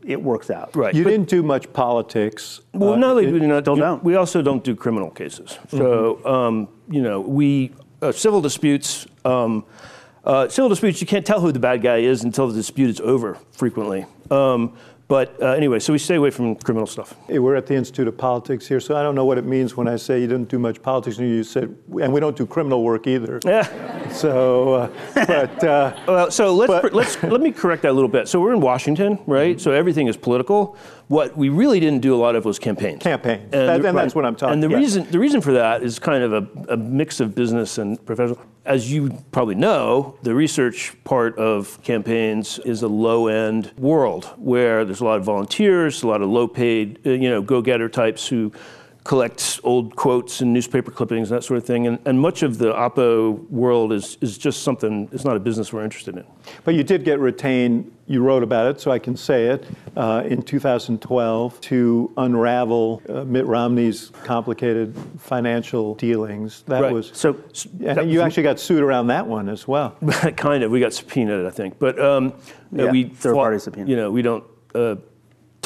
[0.04, 0.76] it works out.
[0.76, 0.94] right.
[0.94, 2.60] You but- didn't do much politics.
[2.72, 4.04] Well, uh, not only do we not Still do- don't.
[4.04, 5.58] we also don't do criminal cases.
[5.68, 9.06] So um, you know, we uh, civil disputes.
[9.24, 9.64] Um,
[10.26, 13.00] uh, civil disputes, you can't tell who the bad guy is until the dispute is
[13.00, 13.38] over.
[13.52, 14.76] Frequently, um,
[15.08, 17.14] but uh, anyway, so we stay away from criminal stuff.
[17.28, 19.76] Hey, We're at the Institute of Politics here, so I don't know what it means
[19.76, 22.44] when I say you didn't do much politics, and you said, and we don't do
[22.44, 23.40] criminal work either.
[23.44, 23.92] Yeah.
[24.12, 24.90] So, uh,
[25.26, 28.28] but uh, Well, so let's But- let's let me correct that a little bit.
[28.28, 29.60] So we're in Washington, right?
[29.60, 30.76] So everything is political.
[31.08, 33.02] What we really didn't do a lot of was campaigns.
[33.02, 33.50] Campaigns.
[33.50, 34.76] That- and that's what I'm talking- And the yeah.
[34.78, 38.38] reason the reason for that is kind of a, a mix of business and professional.
[38.64, 44.84] As you probably know, the research part of campaigns is a low end world where
[44.84, 47.88] there's a lot of volunteers, a lot of low paid, uh, you know, go getter
[47.88, 48.50] types who
[49.16, 51.86] collect old quotes and newspaper clippings and that sort of thing.
[51.86, 55.72] And, and much of the Oppo world is, is just something, it's not a business
[55.72, 56.24] we're interested in.
[56.64, 59.64] But you did get retained, you wrote about it, so I can say it,
[59.96, 66.62] uh, in 2012 to unravel uh, Mitt Romney's complicated financial dealings.
[66.66, 66.92] That Right.
[66.92, 67.36] was, So
[67.84, 69.90] and that you actually got sued around that one as well.
[70.36, 70.70] kind of.
[70.72, 72.32] We got subpoenaed, I think, but um,
[72.72, 73.88] Yeah, we third-party fought- subpoena.
[73.88, 74.96] You know, we don't uh,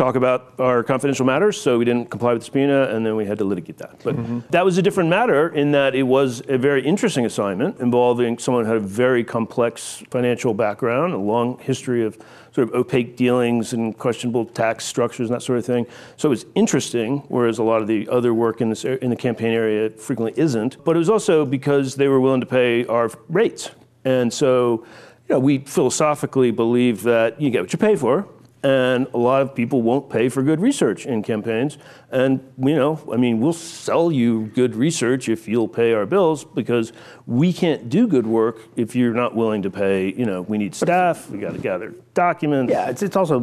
[0.01, 3.27] talk about our confidential matters, so we didn't comply with the subpoena, and then we
[3.27, 4.01] had to litigate that.
[4.03, 4.41] But Mm-hmm.
[4.51, 8.65] that was a different matter in that it was a very interesting assignment involving someone
[8.65, 12.19] who had a very complex financial background, a long history of
[12.53, 15.87] sort of opaque dealings and questionable tax structures and that sort of thing.
[16.17, 19.17] So it was interesting, whereas a lot of the other work in this in the
[19.29, 20.83] campaign area frequently isn't.
[20.85, 23.71] But it was also because they were willing to pay our rates,
[24.05, 24.85] and so
[25.29, 28.27] you know, we philosophically believe that you get what you pay for.
[28.63, 31.79] And a lot of people won't pay for good research in campaigns.
[32.11, 36.45] And, you know, I mean, we'll sell you good research if you'll pay our bills
[36.45, 36.93] because
[37.27, 40.13] we can't do good work if you're not willing to pay.
[40.13, 42.71] You know, we need staff, we got to gather documents.
[42.71, 43.41] yeah, it's, it's also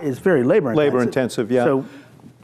[0.00, 0.76] it's very labor intensive.
[0.94, 1.64] Labor intensive, yeah.
[1.64, 1.84] So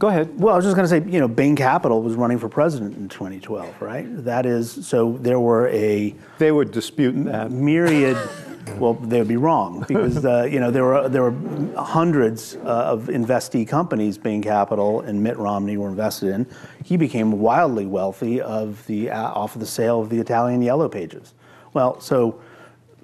[0.00, 0.40] Go ahead.
[0.40, 2.96] Well, I was just going to say, you know, Bain Capital was running for president
[2.96, 4.06] in 2012, right?
[4.24, 7.50] That is, so there were a They would dispute that.
[7.50, 8.16] myriad.
[8.78, 12.58] well, they would be wrong because uh, you know there were there were hundreds uh,
[12.58, 16.46] of investee companies, Bain Capital and Mitt Romney were invested in.
[16.84, 20.88] He became wildly wealthy of the uh, off of the sale of the Italian Yellow
[20.88, 21.34] Pages.
[21.72, 22.40] Well, so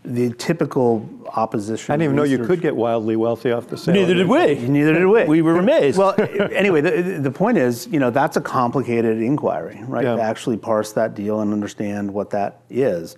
[0.07, 1.93] the typical opposition.
[1.93, 3.95] I didn't even know you could get wildly wealthy off the sale.
[3.95, 4.55] Neither did we.
[4.55, 5.25] Neither did we.
[5.25, 5.99] We were amazed.
[5.99, 6.15] Well,
[6.53, 10.05] anyway, the, the point is, you know, that's a complicated inquiry, right?
[10.05, 10.17] Yeah.
[10.17, 13.17] To actually parse that deal and understand what that is.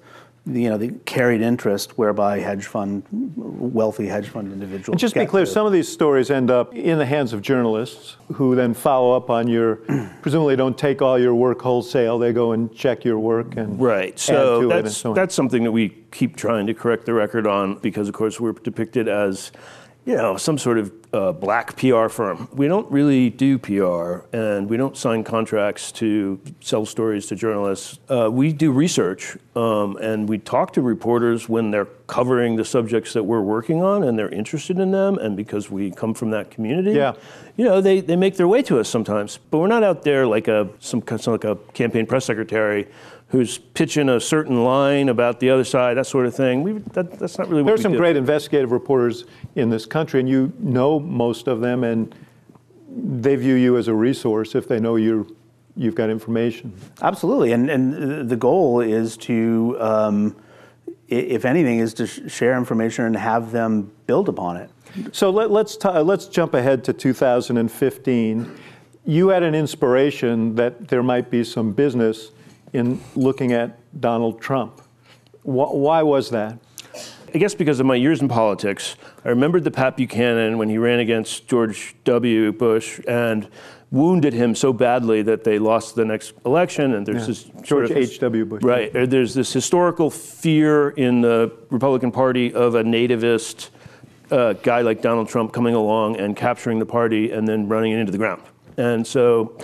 [0.51, 3.03] You know, the carried interest whereby hedge fund,
[3.37, 4.95] wealthy hedge fund individuals.
[4.95, 7.35] And just to be clear, to- some of these stories end up in the hands
[7.35, 9.77] of journalists who then follow up on your,
[10.23, 12.19] presumably don't take all your work wholesale.
[12.19, 14.13] They go and check your work and Right.
[14.15, 15.15] add So to it and that's so on.
[15.15, 18.53] that's something that we keep trying to correct the record on because, of course, we're
[18.53, 19.53] depicted as,
[20.05, 22.49] you know, some sort of uh, black PR firm.
[22.53, 27.99] We don't really do PR, and we don't sign contracts to sell stories to journalists.
[28.11, 33.13] Uh, we do research, um, and we talk to reporters when they're covering the subjects
[33.13, 36.51] that we're working on, and they're interested in them, and because we come from that
[36.51, 37.13] community Yeah.
[37.57, 40.27] you know, they, they make their way to us sometimes, but we're not out there
[40.27, 42.89] like a some kind of like a campaign press secretary
[43.29, 46.63] who's pitching a certain line about the other side, that sort of thing.
[46.63, 47.99] We, that, that's not really what There's we some do.
[47.99, 52.15] great investigative reporters in this country, and you know most of them, and
[52.91, 55.27] they view you as a resource if they know you're,
[55.77, 56.73] you've got information.
[57.03, 60.37] Absolutely, and and the goal is to, um,
[61.09, 64.71] if anything, is to sh- share information and have them build upon it.
[65.13, 68.59] So let, let's t- let's jump ahead to 2015.
[69.05, 72.31] You had an inspiration that there might be some business
[72.73, 74.81] in looking at Donald Trump.
[75.43, 76.59] Wh- why was that?
[77.35, 80.79] I guess because of my years in politics, I remembered the Pat Buchanan when he
[80.79, 82.53] ran against George W.
[82.53, 83.49] Bush and
[83.91, 86.95] wounded him so badly that they lost the next election.
[86.95, 87.27] And there's Yeah.
[87.27, 88.45] this George H.W.
[88.47, 88.63] Bush.
[88.63, 88.91] Right.
[88.93, 93.71] There's this historical fear in the Republican Party of a nativist
[94.31, 97.99] uh, guy like Donald Trump coming along and capturing the party and then running it
[97.99, 98.43] into the ground.
[98.77, 99.57] And so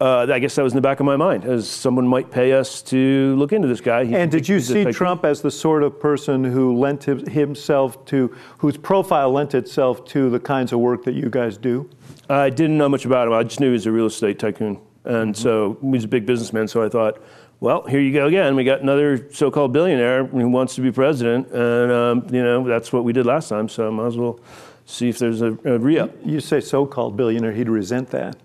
[0.00, 2.52] uh, I guess that was in the back of my mind, as someone might pay
[2.52, 4.04] us to look into this guy.
[4.04, 4.84] He- And did you see.
[4.92, 10.04] Trump as the sort of person who lent him- himself to, whose profile lent itself
[10.06, 11.88] to the kinds of work that you guys do?
[12.28, 13.34] I didn't know much about him.
[13.34, 14.78] I just knew he was a real estate tycoon.
[15.04, 16.68] And so he was a big businessman.
[16.68, 17.18] So I thought,
[17.58, 18.54] well, here you go again.
[18.56, 21.48] We got another so called billionaire who wants to be president.
[21.50, 23.68] And, um, you know, that's what we did last time.
[23.68, 24.38] So I might as well
[24.86, 26.10] see if there's a, a re up.
[26.24, 28.36] You say so-called billionaire, he'd resent that.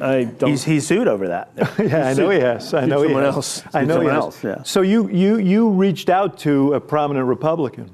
[0.00, 0.50] I don't.
[0.50, 1.50] He's, he's sued over that.
[1.78, 2.72] Yeah, I know he has.
[2.74, 3.34] I know he someone has.
[3.34, 3.62] else.
[3.74, 4.62] I know he someone else, yeah.
[4.62, 7.90] So you, you, you reached out to a prominent Republican.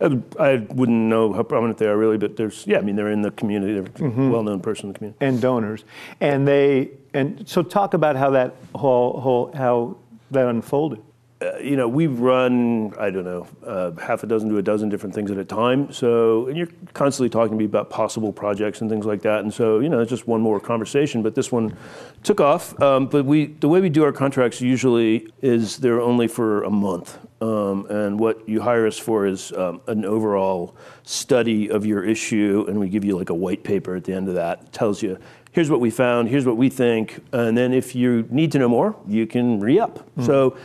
[0.00, 3.12] I, I wouldn't know how prominent they are really, but there's, yeah, I mean, they're
[3.12, 3.72] in the community.
[3.74, 4.28] They're Mm-hmm.
[4.28, 5.24] a well known person in the community.
[5.24, 5.84] and donors,
[6.20, 9.96] and they and so talk about how that whole, whole how
[10.32, 11.00] that unfolded.
[11.42, 14.88] Uh, you know, we run, I don't know, uh, half a dozen to a dozen
[14.88, 15.92] different things at a time.
[15.92, 19.40] So, and you're constantly talking to me about possible projects and things like that.
[19.40, 21.22] And so, you know, it's just one more conversation.
[21.22, 21.76] But this one
[22.22, 22.80] took off.
[22.80, 26.70] Um, but we, the way we do our contracts usually is they're only for a
[26.70, 27.18] month.
[27.42, 32.64] Um, and what you hire us for is um, an overall study of your issue,
[32.68, 34.62] and we give you like a white paper at the end of that.
[34.62, 35.18] It tells you
[35.50, 38.68] here's what we found, here's what we think, and then if you need to know
[38.68, 40.08] more, you can re up.
[40.24, 40.56] So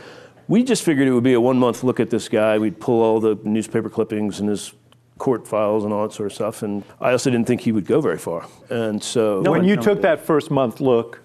[0.47, 2.57] we just figured it would be a one month look at this guy.
[2.57, 4.73] We'd pull all the newspaper clippings and his
[5.17, 6.63] court files and all that sort of stuff.
[6.63, 8.45] And I also didn't think he would go very far.
[8.69, 11.21] And so when you no, took that first month look,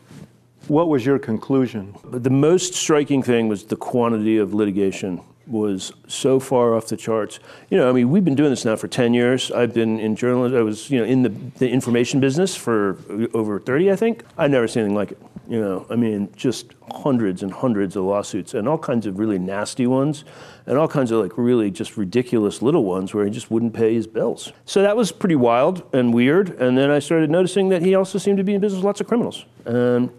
[0.68, 1.94] what was your conclusion?
[2.04, 7.40] The most striking thing was the quantity of litigation was so far off the charts.
[7.68, 9.50] You know, I mean, we've been doing this now for 10 years.
[9.50, 10.56] I've been in journalism.
[10.56, 12.96] I was, you know, in the, the information business for
[13.34, 14.24] over 30, I think.
[14.38, 15.18] I've never seen anything like it.
[15.48, 19.38] You know, I mean, just hundreds and hundreds of lawsuits and all kinds of really
[19.38, 20.24] nasty ones
[20.66, 23.92] and all kinds of like really just ridiculous little ones where he just wouldn't pay
[23.92, 24.52] his bills.
[24.66, 26.50] So that was pretty wild and weird.
[26.60, 29.00] And then I started noticing that he also seemed to be in business with lots
[29.00, 29.44] of criminals.
[29.64, 30.10] And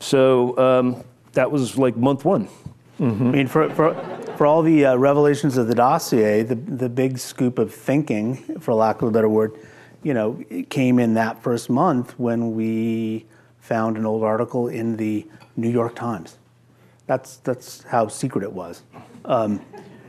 [0.00, 2.48] so um, that was like month one.
[2.98, 3.94] I mean, for, for,
[4.36, 8.74] for all the uh, revelations of the dossier, the, the big scoop of thinking, for
[8.74, 9.52] lack of a better word,
[10.02, 13.26] you know, it came in that first month when we
[13.66, 15.26] found an old article in the
[15.56, 16.38] New York Times.
[17.06, 18.82] That's, that's how secret it was.
[19.24, 19.60] Um,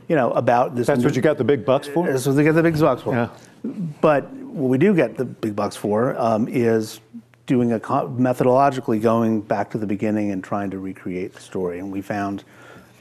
[0.07, 0.87] you know, about this.
[0.87, 2.07] That's what you got the big bucks for.
[2.07, 3.13] That's what they get the big bucks for.
[3.13, 3.29] Yeah.
[3.99, 7.01] But what we do get the big bucks for um, is
[7.47, 11.79] doing a methodologically going back to the beginning and trying to recreate the story.
[11.79, 12.43] And we found,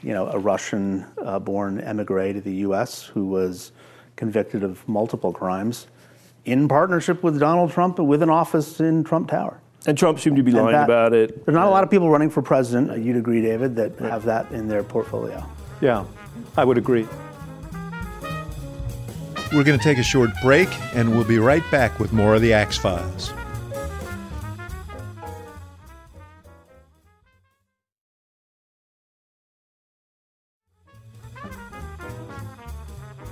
[0.01, 3.03] you know, a Russian-born emigre to the U.S.
[3.03, 3.71] who was
[4.15, 5.87] convicted of multiple crimes
[6.45, 9.61] in partnership with Donald Trump with an office in Trump Tower.
[9.87, 11.45] And Trump seemed to be lying that- about it.
[11.45, 12.91] There's not a lot of people running for president.
[12.91, 15.43] uh, You'd agree, David, that have that in their portfolio.
[15.79, 16.03] Yeah,
[16.57, 17.07] I would agree.
[19.53, 22.41] We're going to take a short break, and we'll be right back with more of
[22.41, 23.31] the Axe Files.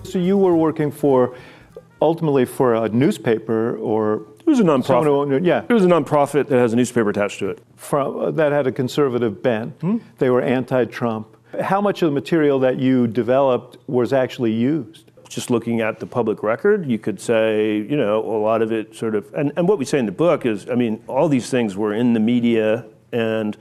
[0.03, 1.35] So you were working for,
[2.01, 5.07] ultimately for a newspaper or It was a nonprofit.
[5.07, 7.59] owned, yeah, It was a nonprofit that has a newspaper attached to it.
[7.75, 9.73] from, uh, that had a conservative bent.
[10.19, 11.27] They were anti-Trump.
[11.61, 15.11] How much of the material that you developed was actually used?
[15.29, 18.95] Just looking at the public record, you could say, you know, a lot of it
[18.95, 21.49] sort of, and, and what we say in the book is, I mean, all these
[21.49, 22.85] things were in the media.
[23.11, 23.57] And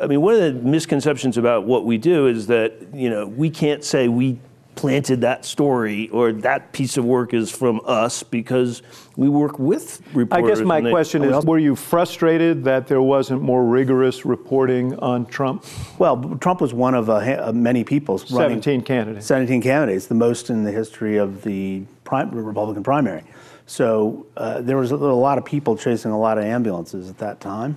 [0.00, 3.50] I mean, one of the misconceptions about what we do is that, you know, we
[3.50, 4.38] can't say we
[4.74, 8.82] planted that story or that piece of work is from us because
[9.16, 10.44] we work with reporters.
[10.44, 15.26] I guess my question is, were you frustrated that there wasn't more rigorous reporting on
[15.26, 15.64] Trump?
[15.98, 19.26] Well, Trump was one of a, ha- many people running 17 candidates.
[19.26, 23.24] 17 candidates, the most in the history of the prim- Republican primary.
[23.66, 27.18] So uh, there was a, a lot of people chasing a lot of ambulances at
[27.18, 27.76] that time.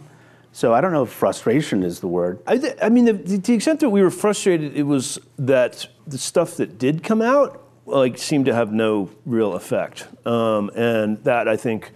[0.51, 2.39] So I don't know if frustration is the word.
[2.47, 5.85] I, th- I mean, the, the, the extent that we were frustrated, it was that
[6.07, 11.23] the stuff that did come out like seemed to have no real effect, um, and
[11.23, 11.91] that I think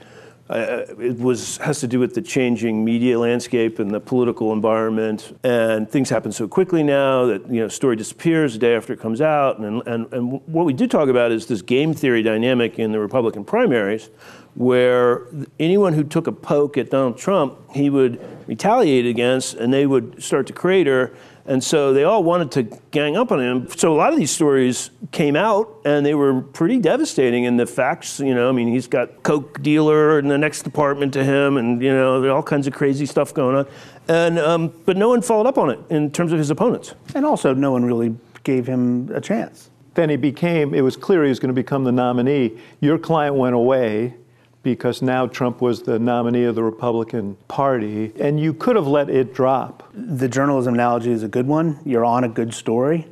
[0.49, 5.37] uh, it was has to do with the changing media landscape and the political environment,
[5.43, 8.99] and things happen so quickly now that you know story disappears the day after it
[8.99, 12.79] comes out, and and and what we do talk about is this game theory dynamic
[12.79, 14.09] in the Republican primaries,
[14.55, 15.27] where
[15.59, 20.21] anyone who took a poke at Donald Trump, he would retaliate against, and they would
[20.21, 21.13] start to crater.
[21.49, 23.67] And so they all wanted to gang up on him.
[23.75, 27.47] So a lot of these stories came out, and they were pretty devastating.
[27.47, 31.11] And the facts, you know, I mean, he's got coke dealer in the next department
[31.13, 33.67] to him, and you know, there are all kinds of crazy stuff going on.
[34.07, 36.93] And um, but no one followed up on it in terms of his opponents.
[37.15, 39.71] And also, no one really gave him a chance.
[39.95, 42.59] Then he became, it was clear he was going to become the nominee.
[42.79, 44.13] Your client went away.
[44.63, 49.09] Because now Trump was the nominee of the Republican Party, and you could have let
[49.09, 49.89] it drop.
[49.93, 51.79] The journalism analogy is a good one.
[51.85, 53.07] You're on a good story,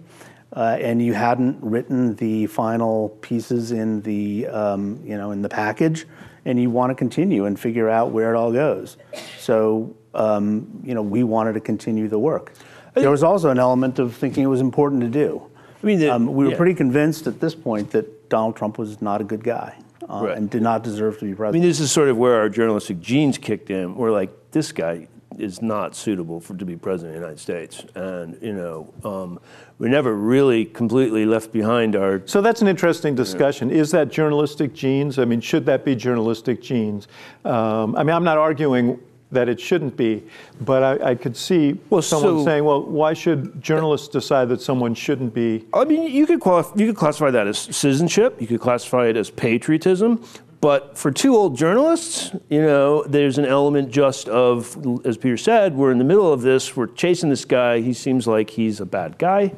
[0.53, 5.49] uh, and you hadn't written the final pieces in the um, you know in the
[5.49, 6.05] package,
[6.45, 8.97] and you want to continue and figure out where it all goes.
[9.39, 12.53] So um, you know we wanted to continue the work.
[12.93, 15.41] There was also an element of thinking it was important to do.
[15.81, 16.57] I mean, the- um, we were yeah.
[16.57, 19.77] pretty convinced at this point that Donald Trump was not a good guy
[20.09, 20.37] uh, Right.
[20.37, 21.55] and did not deserve to be president.
[21.55, 23.95] I mean, this is sort of where our journalistic genes kicked in.
[23.95, 27.85] We're like, this guy is not suitable for to be president of the United States,
[27.95, 29.39] and you know, um,
[29.77, 32.23] we never really completely left behind our.
[32.25, 33.69] So that's an interesting discussion.
[33.69, 35.19] Is that journalistic genes?
[35.19, 37.07] I mean, should that be journalistic genes?
[37.45, 38.99] Um, I mean, I'm not arguing
[39.31, 40.23] that it shouldn't be,
[40.61, 44.61] but I, I could see Well, someone so- saying, well, why should journalists decide that
[44.61, 45.65] someone shouldn't be?
[45.73, 48.39] I mean, you could qualify, you could classify that as citizenship.
[48.39, 50.23] You could classify it as patriotism.
[50.59, 54.75] But for two old journalists, you know, there's an element just of,
[55.05, 56.75] as Peter said, we're in the middle of this.
[56.75, 57.81] We're chasing this guy.
[57.81, 59.53] He seems like he's a bad guy.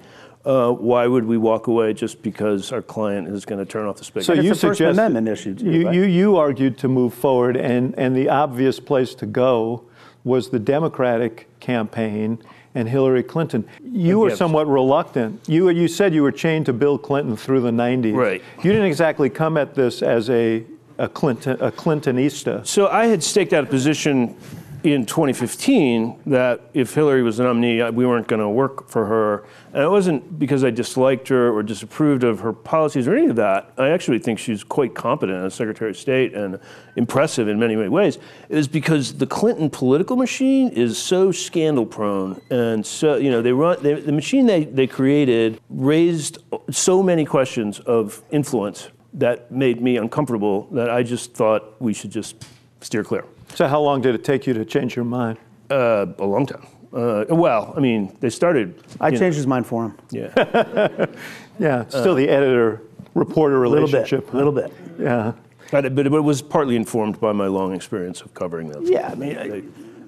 [0.49, 3.97] Uh, why would we walk away just because our client is going to turn off
[3.97, 4.25] the spigot?
[4.25, 5.93] So you a First suggested- Amendment issue, too, You, right?
[5.93, 9.83] you, you argued to move forward, and, and the obvious place to go
[10.23, 12.39] was the Democratic campaign
[12.73, 13.63] and Hillary Clinton.
[13.83, 15.39] You were somewhat reluctant.
[15.47, 18.15] You, you said you were chained to Bill Clinton through the 90s.
[18.15, 18.41] Right.
[18.63, 20.63] You didn't exactly come at this as a,
[20.97, 22.65] a, Clinton, a Clintonista.
[22.65, 24.35] So I had staked out a position
[24.83, 29.45] in 2015 that if Hillary was the nominee, we weren't going to work for her.
[29.73, 33.35] And it wasn't because I disliked her or disapproved of her policies or any of
[33.35, 33.73] that.
[33.77, 36.59] I actually think she's quite competent as Secretary of State and
[36.95, 38.17] impressive in many, many ways.
[38.47, 42.41] It was because the Clinton political machine is so scandal prone.
[42.49, 46.37] And so, you know, they run, they, the machine they, they created raised
[46.71, 52.11] so many questions of influence that made me uncomfortable that I just thought we should
[52.11, 52.45] just
[52.81, 53.25] steer clear.
[53.55, 55.37] So how long did it take you to change your mind?
[55.69, 56.65] Uh, a long time.
[56.93, 58.81] Uh, well, I mean, they started.
[58.99, 59.97] I you know, changed his mind for him.
[60.11, 61.05] Yeah,
[61.59, 61.87] yeah.
[61.89, 63.93] still the editor-reporter A little bit.
[63.93, 64.33] relationship.
[64.33, 64.73] A little bit.
[64.99, 65.33] Yeah.
[65.71, 68.85] But it, but it was partly informed by my long experience of covering them.
[68.85, 69.45] Yeah, I mean, I-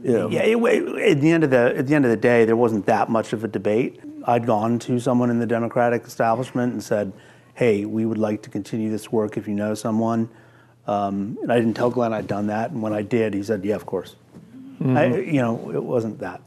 [0.04, 0.42] You know, yeah.
[0.42, 2.88] It, it- at the end of the at the end of the day, there wasn't
[2.88, 4.00] that much of a debate.
[4.26, 7.14] I'd gone to someone in the Democratic establishment and said,
[7.54, 9.38] "Hey, we would like to continue this work.
[9.38, 10.30] If you know someone."
[10.88, 12.72] Um, and I didn't tell Glenn I'd done that.
[12.72, 14.16] And when I did, he said, "Yeah, of course."
[14.84, 16.42] I, you know, it wasn't that.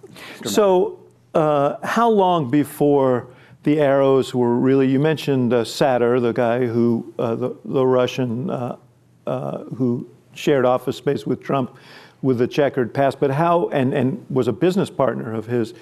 [0.44, 0.98] So,
[1.34, 3.28] uh, how long before
[3.62, 4.88] the arrows were really?
[4.88, 8.76] You mentioned uh, Sater, the guy who, uh, the, the Russian uh,
[9.26, 11.76] uh, who shared office space with Trump
[12.22, 15.74] with the checkered past, but how, and, and was a business partner of his.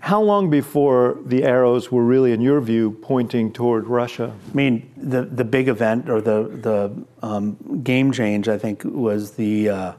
[0.00, 4.34] How long before the arrows were really, in your view, pointing toward Russia?
[4.50, 9.32] I mean, the the big event or the the um, game change, I think, was
[9.32, 9.92] the uh,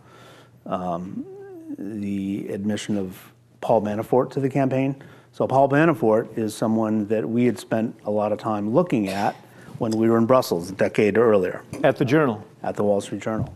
[0.65, 1.25] um,
[1.77, 3.31] the admission of
[3.61, 5.01] Paul Manafort to the campaign.
[5.33, 9.35] So Paul Manafort is someone that we had spent a lot of time looking at
[9.77, 13.21] when we were in Brussels a decade earlier At the Journal, at the Wall Street
[13.21, 13.53] Journal.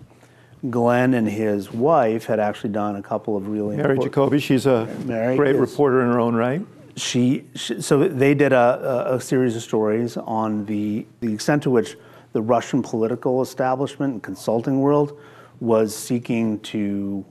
[0.70, 4.86] Glenn and his wife had actually done a couple of really Mary Jacoby, she's a
[5.05, 6.61] Mary great is- reporter in her own right.
[6.95, 11.63] she, she so they did a, a, a series of stories on the, the extent
[11.63, 11.97] to which
[12.34, 15.20] the Russian political establishment and consulting world
[15.59, 17.26] was seeking to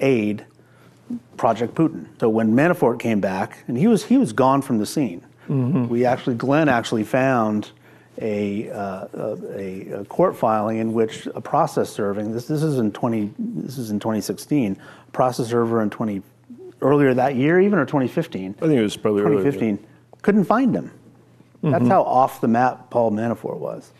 [0.00, 0.44] aid
[1.36, 2.06] Project Putin.
[2.20, 5.24] So when Manafort came back, and he was he was gone from the scene.
[5.48, 5.88] Mm-hmm.
[5.88, 7.72] We actually Glenn actually found
[8.18, 9.06] a, uh,
[9.54, 13.78] a, a court filing in which a process serving this this is in 20 this
[13.78, 14.76] is in 2016
[15.12, 16.20] process server in 20
[16.82, 19.50] earlier that year even or 2015 I think it was probably earlier, yeah.
[19.50, 19.86] 2015
[20.22, 20.90] couldn't find him.
[21.62, 23.92] That's how off the map Paul Manafort was.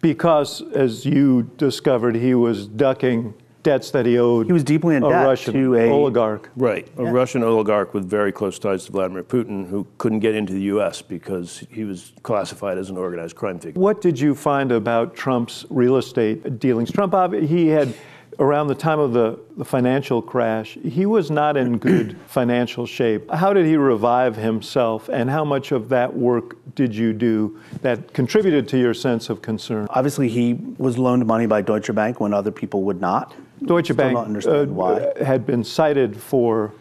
[0.00, 3.34] Because, as you discovered, he was ducking
[3.68, 4.46] debts that he owed.
[4.46, 6.50] He was deeply in a debt Russian to a- oligarch.
[6.56, 10.54] Right, a Russian oligarch with very close ties to Vladimir Putin who couldn't get into
[10.54, 11.02] the U.S.
[11.02, 13.78] because he was classified as an organized crime figure.
[13.78, 16.90] What did you find about Trump's real estate dealings?
[16.90, 17.92] Trump, he had,
[18.38, 23.30] around the time of the, the financial crash, he was not in good financial shape.
[23.30, 28.14] How did he revive himself, and how much of that work did you do that
[28.14, 29.88] contributed to your sense of concern?
[29.90, 33.34] Obviously, he was loaned money by Deutsche Bank when other people would not.
[33.64, 36.72] Deutsche Bank uh, had been cited for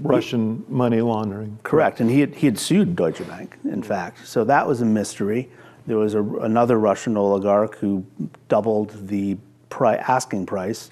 [0.00, 1.58] Russian money laundering.
[1.62, 4.26] Correct, and he had, he had sued Deutsche Bank, in fact.
[4.26, 5.50] So that was a mystery.
[5.86, 8.04] There was a, another Russian oligarch who
[8.48, 9.36] doubled the
[9.68, 10.90] pri- asking price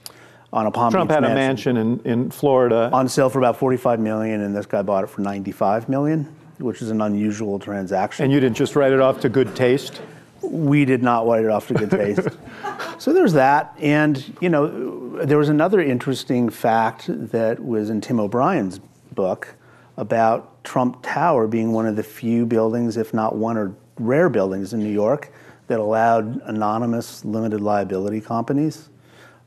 [0.52, 1.76] on a Palm Trump Beach had a mansion.
[1.76, 2.90] mansion in, in Florida.
[2.92, 6.24] on sale for about 45 million, and this guy bought it for 95 million,
[6.58, 8.24] which is an unusual transaction.
[8.24, 10.00] And you didn't just write it off to good taste?
[10.42, 12.28] We did not write it off to good taste.
[12.98, 13.74] so there's that.
[13.80, 18.80] And, you know, there was another interesting fact that was in Tim O'Brien's
[19.12, 19.54] book
[19.96, 24.72] about Trump Tower being one of the few buildings, if not one or rare buildings
[24.72, 25.32] in New York
[25.66, 28.88] that allowed anonymous limited liability companies,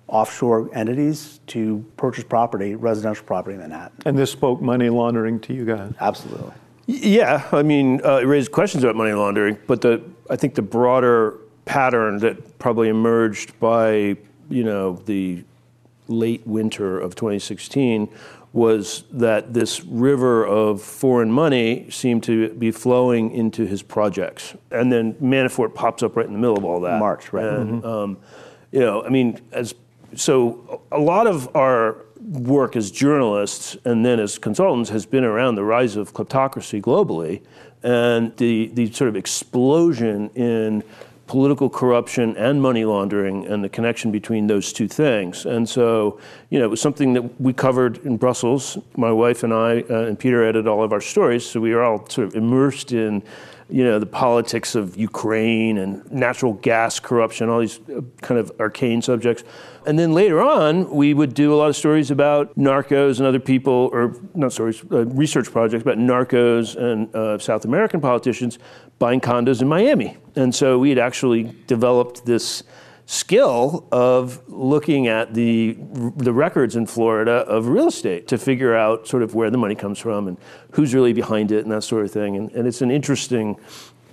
[0.08, 3.98] offshore entities, to purchase property, residential property in Manhattan.
[4.06, 5.92] And this spoke money laundering to you guys.
[6.00, 6.54] Absolutely.
[6.86, 10.62] Yeah, I mean, uh, it raised questions about money laundering, but the I think the
[10.62, 14.18] broader pattern that probably emerged by
[14.50, 15.44] you know the
[16.08, 18.10] late winter of 2016
[18.52, 24.92] was that this river of foreign money seemed to be flowing into his projects, and
[24.92, 27.00] then Manafort pops up right in the middle of all that.
[27.00, 27.46] March, right?
[27.46, 27.88] And, mm-hmm.
[27.88, 28.18] um,
[28.72, 29.74] you know, I mean, as
[30.16, 31.98] so a lot of our
[32.30, 37.42] work as journalists and then as consultants has been around the rise of kleptocracy globally
[37.84, 40.84] and the, the sort of explosion in
[41.28, 45.46] political corruption and money laundering and the connection between those two things.
[45.46, 46.20] And so,
[46.50, 48.78] you know, it was something that we covered in Brussels.
[48.98, 51.84] My wife and I uh, and Peter edited all of our stories, so we were
[51.84, 53.24] all sort of immersed in
[53.74, 58.52] you know, the politics of Ukraine and natural gas corruption, all these uh, kind of
[58.60, 59.44] arcane subjects.
[59.88, 63.40] And then later on, we would do a lot of stories about narcos and other
[63.40, 68.60] people, or not stories, uh, research projects about narcos and uh, South American politicians
[69.00, 70.18] buying condos in Miami.
[70.36, 72.62] And so we had actually developed this
[73.14, 75.78] skill of looking at the
[76.18, 79.76] the records in Florida of real estate to figure out sort of where the money
[79.76, 80.38] comes from and
[80.72, 82.36] who's really behind it and that sort of thing.
[82.36, 83.56] And, and it's an interesting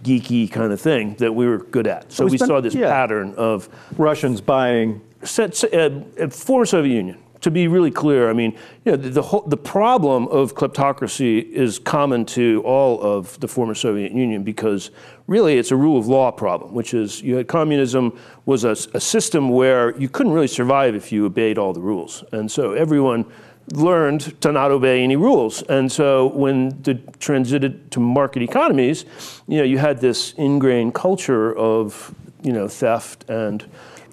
[0.02, 2.12] geeky kind of thing that we were good at.
[2.12, 2.90] So we, we spent, saw this yeah.
[2.90, 5.90] pattern of Russians buying set, uh,
[6.20, 8.52] uh, former Soviet Union to be really clear, I mean,
[8.84, 13.48] you know, the, the, whole, the problem of kleptocracy is common to all of the
[13.48, 14.90] former Soviet Union because
[15.26, 19.00] really it's a rule of law problem, which is you had communism was a, a
[19.00, 22.24] system where you couldn't really survive if you obeyed all the rules.
[22.32, 23.24] And so everyone
[23.72, 25.62] learned to not obey any rules.
[25.62, 29.04] And so when the transited to market economies,
[29.46, 33.64] you know, you had this ingrained culture of, you know, theft and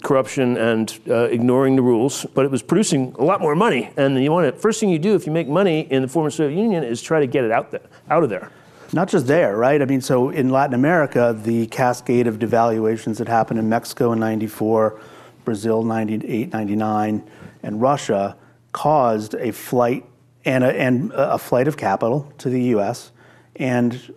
[0.03, 3.91] corruption and uh, ignoring the rules, but it was producing a lot more money.
[3.97, 6.29] And you want to, first thing you do if you make money in the former
[6.29, 8.51] Soviet Union is try to get it out, there, out of there.
[8.93, 9.81] Not just there, right?
[9.81, 14.19] I mean, so in Latin America, the cascade of devaluations that happened in Mexico in
[14.19, 15.01] 94,
[15.43, 17.23] Brazil 98, 99,
[17.63, 18.37] and Russia
[18.71, 20.05] caused a flight
[20.45, 23.11] and a, and a flight of capital to the U.S.
[23.57, 24.13] and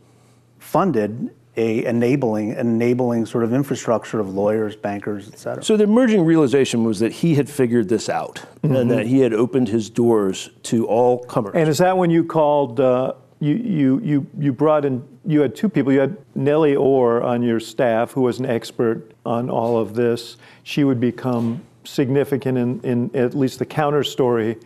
[0.61, 5.63] funded a enabling enabling sort of infrastructure of lawyers, bankers, et cetera.
[5.63, 8.77] So the emerging realization was that he had figured this out mm-hmm.
[8.77, 11.55] and that he had opened his doors to all comers.
[11.55, 12.81] And is that when you called?
[12.81, 15.93] Uh, you, you, you, you brought in, you had two people.
[15.93, 20.37] You had Nellie Ohr on your staff, who was an expert on all of this.
[20.63, 24.57] She would become significant in, in at least the counter story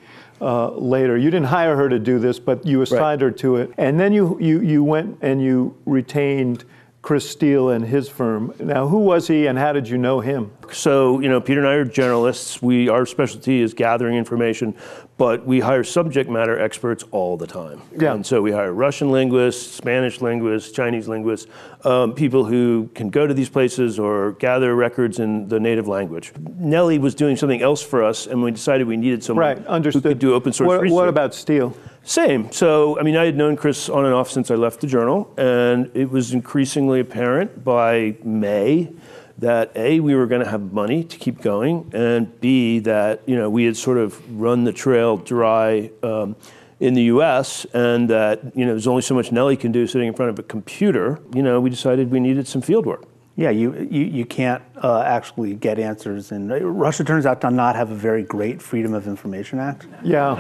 [0.41, 1.17] uh, later.
[1.17, 3.31] You didn't hire her to do this, but you assigned right.
[3.31, 3.71] her to it.
[3.79, 6.65] And then you, you, you went and you retained
[7.05, 8.55] Chris Steele and his firm.
[8.59, 10.51] Now, who was he and how did you know him?
[10.73, 12.63] So, you know, Peter and I are journalists.
[12.63, 14.75] We our specialty is gathering information,
[15.17, 17.81] but we hire subject matter experts all the time.
[17.97, 18.15] Yeah.
[18.15, 21.49] And so we hire Russian linguists, Spanish linguists, Chinese linguists,
[21.85, 26.33] um, people who can go to these places or gather records in the native language.
[26.57, 30.03] Nellie was doing something else for us, and we decided we needed someone right, understood.
[30.03, 30.95] who could do open source what, research.
[30.95, 31.77] What about Steele?
[32.03, 32.51] Same.
[32.51, 35.33] So, I mean, I had known Chris on and off since I left the journal,
[35.39, 38.91] and it was increasingly apparent by May
[39.39, 43.37] that A, we were going to have money to keep going, and B, that, you
[43.37, 46.37] know, we had sort of run the trail dry um,
[46.81, 50.09] in the US, and that, you know, there's only so much Nellie can do sitting
[50.09, 51.21] in front of a computer.
[51.35, 53.05] You know, we decided we needed some field work.
[53.37, 56.31] Yeah, you, you, you can't uh, actually get answers.
[56.31, 59.87] And Russia turns out to not have a very great Freedom of Information Act.
[60.05, 60.33] Yeah,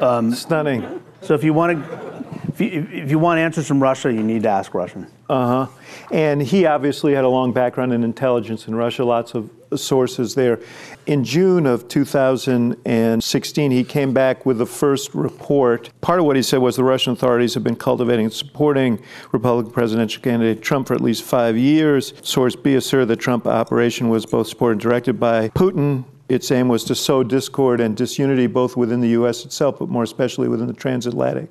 [0.00, 1.02] um, stunning.
[1.20, 2.17] So if you want to,
[2.48, 5.06] if you, if you want answers from Russia, you need to ask Russian.
[5.28, 5.72] Uh huh.
[6.10, 10.60] And he obviously had a long background in intelligence in Russia, lots of sources there.
[11.06, 15.90] In June of 2016, he came back with the first report.
[16.00, 19.02] Part of what he said was the Russian authorities have been cultivating and supporting
[19.32, 22.14] Republican presidential candidate Trump for at least five years.
[22.22, 26.68] Source B asserted the Trump operation was both supported and directed by Putin its aim
[26.68, 29.44] was to sow discord and disunity both within the U.S.
[29.44, 31.48] itself, but more especially within the transatlantic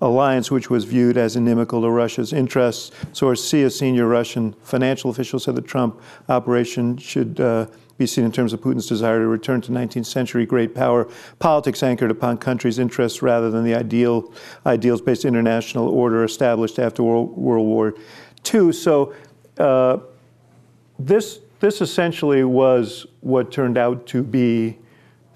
[0.00, 2.92] alliance, which was viewed as inimical to Russia's interests.
[3.12, 7.66] Source C, a senior Russian financial official, said the Trump operation should uh,
[7.98, 11.08] be seen in terms of Putin's desire to return to 19th century great power
[11.38, 14.32] politics anchored upon countries' interests rather than the ideal,
[14.64, 17.94] ideals-based international order established after World, World War
[18.52, 18.72] II.
[18.72, 19.14] So.
[19.58, 19.98] Uh,
[21.00, 24.78] this this essentially was what turned out to be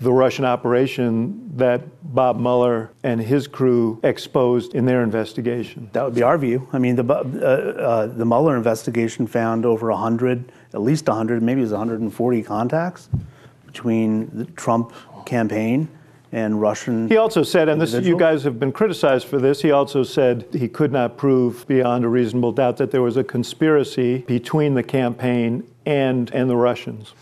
[0.00, 1.82] the Russian operation that
[2.14, 5.88] Bob Mueller and his crew exposed in their investigation.
[5.92, 6.68] That would be our view.
[6.72, 11.60] I mean, the uh, uh, the Mueller investigation found over 100, at least 100, maybe
[11.60, 13.08] it was 140 contacts
[13.66, 14.92] between the Trump
[15.26, 15.88] campaign
[16.32, 17.08] and Russian.
[17.08, 19.62] He also said, and this you guys have been criticized for this.
[19.62, 23.22] He also said he could not prove beyond a reasonable doubt that there was a
[23.22, 27.14] conspiracy between the campaign and and the Russians.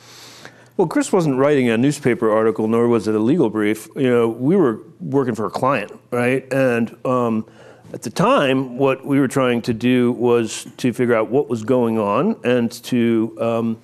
[0.76, 3.88] Well, Chris wasn't writing a newspaper article, nor was it a legal brief.
[3.94, 6.50] You know, we were working for a client, right?
[6.52, 7.46] And um,
[7.92, 11.62] at the time, what we were trying to do was to figure out what was
[11.62, 13.78] going on and to, um,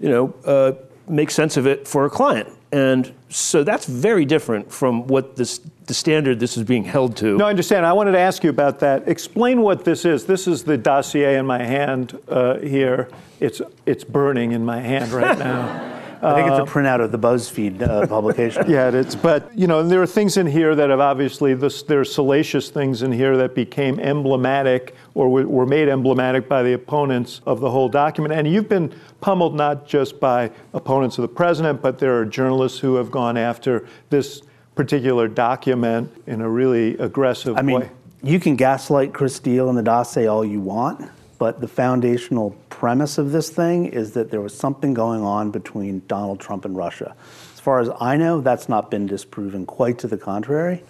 [0.00, 0.72] you know, uh,
[1.08, 2.48] make sense of it for a client.
[2.72, 7.36] And so that's very different from what this, the standard this is being held to.
[7.36, 7.84] No, I understand.
[7.84, 9.08] I wanted to ask you about that.
[9.08, 10.24] Explain what this is.
[10.24, 13.08] This is the dossier in my hand uh, here.
[13.40, 15.90] It's, it's burning in my hand right now.
[16.22, 18.70] I think it's a printout of the BuzzFeed uh, publication.
[18.70, 19.16] yeah, it's.
[19.16, 22.70] But you know, there are things in here that have obviously this, there are salacious
[22.70, 27.68] things in here that became emblematic or were made emblematic by the opponents of the
[27.68, 28.32] whole document.
[28.34, 32.78] And you've been pummeled not just by opponents of the president, but there are journalists
[32.78, 34.42] who have gone after this
[34.74, 37.90] particular document in a really aggressive I mean, way.
[38.22, 43.18] You can gaslight Chris Steele and the dossier all you want, but the foundational premise
[43.18, 47.14] of this thing is that there was something going on between Donald Trump and Russia.
[47.52, 49.66] As far as I know, that's not been disproven.
[49.66, 50.82] Quite to the contrary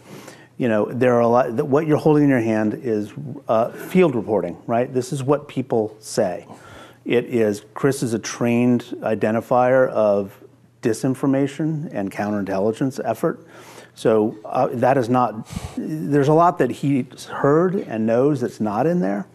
[0.62, 1.50] you know, there are a lot.
[1.50, 3.12] What you're holding in your hand is
[3.48, 4.92] uh, field reporting, right?
[4.92, 6.46] This is what people say.
[7.04, 10.40] It is Chris is a trained identifier of
[10.82, 13.44] disinformation and counterintelligence effort.
[13.94, 15.46] So uh, that is not.
[15.76, 19.26] There's a lot that he's heard and knows that's not in there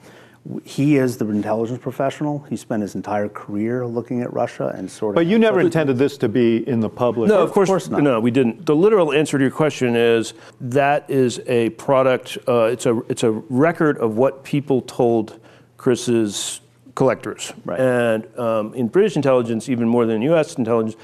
[0.64, 2.40] he is the intelligence professional.
[2.50, 5.16] He spent his entire career looking at Russia and sort of.
[5.16, 7.30] But you never intended this to be in the public.
[7.30, 8.02] No, of course, of course not.
[8.02, 8.66] No, we didn't.
[8.66, 12.38] The literal answer to your question is that is a product.
[12.48, 15.40] Uh, it's a it's a record of what people told
[15.76, 16.62] Chris's
[16.96, 17.54] collectors.
[17.66, 17.80] Right.
[17.80, 20.56] And um, in British intelligence, even more than U.S.
[20.56, 20.96] intelligence,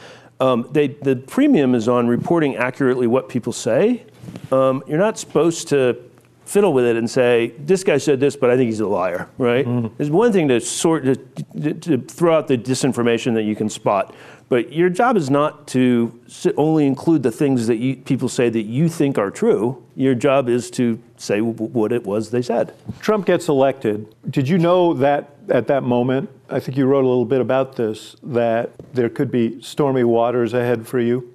[0.44, 4.04] um, they, the premium is on reporting accurately what people say.
[4.52, 5.98] Um, you're not supposed to
[6.44, 9.30] fiddle with it and say, this guy said this, but I think he's a liar,
[9.38, 9.66] right?
[9.66, 10.02] Mm-hmm.
[10.02, 13.70] It's one thing to sort to, to, to, throw out the disinformation that you can
[13.70, 14.14] spot,
[14.54, 16.14] but your job is not to
[16.58, 19.84] only include the things that you, people say that you think are true.
[19.95, 22.72] Your job is to say what it was they said.
[22.99, 24.14] Trump gets elected.
[24.30, 26.30] Did you know that at that moment?
[26.51, 30.54] I think you wrote a little bit about this that there could be stormy waters
[30.54, 31.34] ahead for you.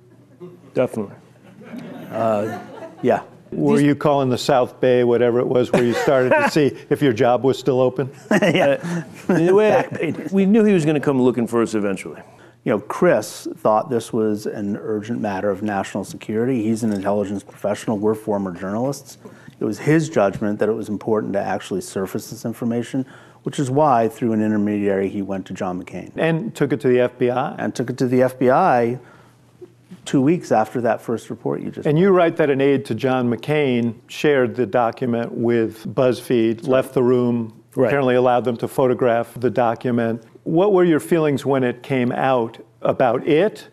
[0.75, 1.17] Definitely.
[2.13, 2.61] Uh,
[3.03, 3.25] yeah.
[3.51, 7.03] Were you calling the South Bay, whatever it was, where you started to see if
[7.03, 8.13] your job was still open?
[8.31, 9.05] yeah.
[9.29, 12.23] Uh, we knew he was going to come looking for us eventually.
[12.65, 16.63] You know, Chris thought this was an urgent matter of national security.
[16.63, 17.99] He's an intelligence professional.
[17.99, 19.19] We're former journalists.
[19.61, 23.07] It was his judgment that it was important to actually surface this information,
[23.43, 26.13] which is why, through an intermediary, he went to John McCain.
[26.17, 27.57] And took it to the FBI.
[27.59, 29.01] And took it to the FBI
[30.05, 31.87] two weeks after that first report you just.
[31.87, 36.95] And you write that an aide to John McCain shared the document with BuzzFeed, left
[36.95, 37.87] the room, right.
[37.87, 40.23] apparently allowed them to photograph the document.
[40.45, 43.69] What were your feelings when it came out about it,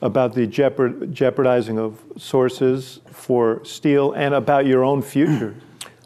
[0.00, 5.54] about the jeopard, jeopardizing of sources for Steele, and about your own future?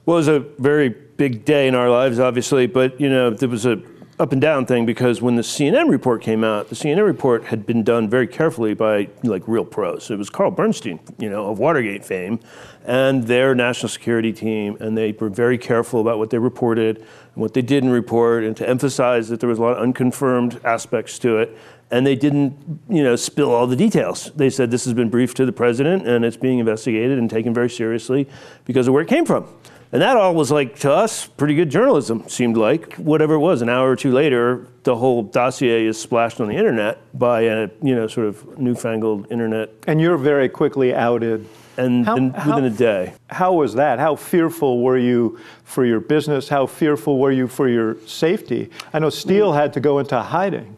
[0.04, 3.48] Well, it was a very big day in our lives, obviously, but you know there
[3.48, 3.76] was a
[4.22, 7.66] up and down thing because when the CNN report came out, the CNN report had
[7.66, 10.12] been done very carefully by like real pros.
[10.12, 12.38] It was Carl Bernstein, you know, of Watergate fame,
[12.86, 17.42] and their national security team, and they were very careful about what they reported and
[17.42, 21.18] what they didn't report, and to emphasize that there was a lot of unconfirmed aspects
[21.18, 21.58] to it.
[21.90, 22.56] And they didn't,
[22.88, 24.30] you know, spill all the details.
[24.36, 27.52] They said this has been briefed to the president and it's being investigated and taken
[27.52, 28.26] very seriously
[28.64, 29.46] because of where it came from.
[29.92, 32.94] And that all was like, to us, pretty good journalism, seemed like.
[32.94, 36.56] Whatever it was, an hour or two later, the whole dossier is splashed on the
[36.56, 39.70] internet by a, you know, sort of newfangled internet.
[39.86, 41.46] And you're very quickly outed.
[41.76, 43.14] And, how, and within how, a day.
[43.28, 43.98] How was that?
[43.98, 46.48] How fearful were you for your business?
[46.48, 48.70] How fearful were you for your safety?
[48.94, 50.76] I know Steele had to go into hiding.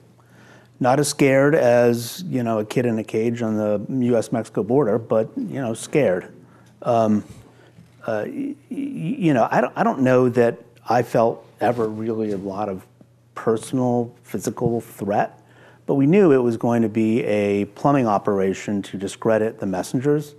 [0.80, 4.98] Not as scared as, you know, a kid in a cage on the U.S.-Mexico border,
[4.98, 6.34] but, you know, scared.
[6.82, 7.24] Um,
[8.06, 12.68] uh, you know, I don't, I don't know that I felt ever really a lot
[12.68, 12.84] of
[13.34, 15.40] personal physical threat,
[15.86, 20.34] but we knew it was going to be a plumbing operation to discredit the messengers.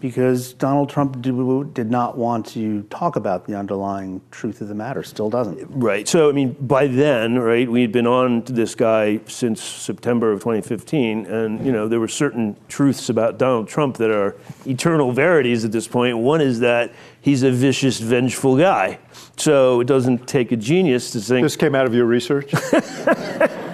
[0.00, 5.02] Because Donald Trump did not want to talk about the underlying truth of the matter,
[5.02, 5.66] still doesn't.
[5.70, 6.06] Right.
[6.06, 10.32] So, I mean, by then, right, we had been on to this guy since September
[10.32, 14.36] of 2015, and, you know, there were certain truths about Donald Trump that are
[14.66, 16.18] eternal verities at this point.
[16.18, 18.98] One is that he's a vicious, vengeful guy.
[19.36, 21.44] So it doesn't take a genius to think.
[21.44, 22.52] This came out of your research?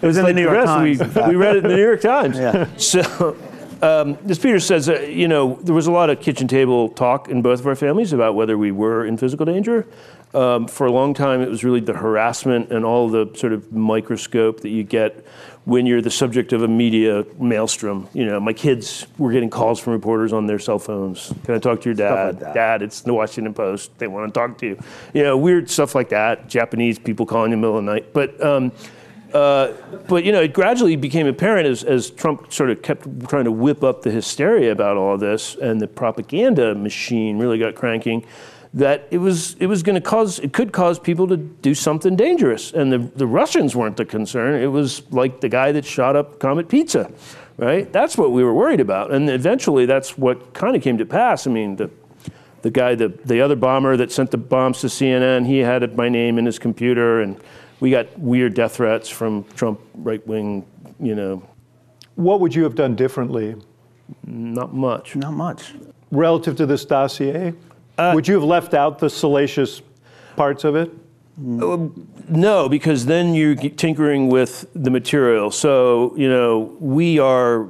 [0.00, 1.00] It was in the New York Times.
[1.00, 2.36] We, we read it in the New York Times.
[2.38, 2.66] Yeah.
[2.78, 3.36] So,
[3.82, 7.28] um, as Peter says, uh, you know, there was a lot of kitchen table talk
[7.28, 9.86] in both of our families about whether we were in physical danger.
[10.34, 13.72] Um, for a long time, it was really the harassment and all the sort of
[13.72, 15.24] microscope that you get
[15.64, 18.08] when you're the subject of a media maelstrom.
[18.12, 21.32] You know, my kids were getting calls from reporters on their cell phones.
[21.44, 22.40] Can I talk to your dad?
[22.40, 22.54] like.
[22.54, 23.98] Dad, it's the Washington Post.
[23.98, 24.82] They want to talk to you.
[25.14, 26.48] You know, weird stuff like that.
[26.48, 28.12] Japanese people calling you in the middle of the night.
[28.12, 28.72] But um,
[29.32, 29.72] uh,
[30.08, 33.52] but you know, it gradually became apparent as, as Trump sort of kept trying to
[33.52, 38.24] whip up the hysteria about all this, and the propaganda machine really got cranking.
[38.74, 42.16] That it was it was going to cause it could cause people to do something
[42.16, 44.60] dangerous, and the the Russians weren't the concern.
[44.60, 47.10] It was like the guy that shot up Comet Pizza,
[47.56, 47.90] right?
[47.92, 51.46] That's what we were worried about, and eventually that's what kind of came to pass.
[51.46, 51.90] I mean, the
[52.62, 56.08] the guy, the, the other bomber that sent the bombs to CNN, he had my
[56.08, 57.40] name in his computer, and
[57.80, 60.66] we got weird death threats from Trump right wing,
[61.00, 61.42] you know,
[62.14, 63.56] What would you have done differently
[64.24, 65.16] not much.
[65.16, 65.74] Not much.
[66.10, 67.54] relative to this dossier?
[67.96, 69.82] Uh, would you have left out the salacious
[70.36, 70.90] parts of it?
[71.38, 71.88] Uh,
[72.28, 75.52] no, because then you're tinkering with the material.
[75.52, 77.68] So, you know, we are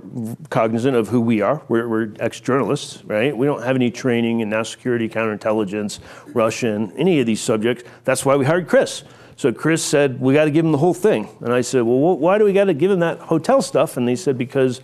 [0.48, 1.62] cognizant of who we are.
[1.68, 3.36] We're, we're ex journalists, right?
[3.36, 5.98] We don't have any training in national security, counterintelligence,
[6.28, 7.84] Russian, any of these subjects.
[8.04, 9.04] That's why we hired Chris.
[9.38, 11.28] So Chris said, we got to give him the whole thing.
[11.42, 13.96] And I said, well, wh- why do we got to give him that hotel stuff?
[13.96, 14.80] And they said, because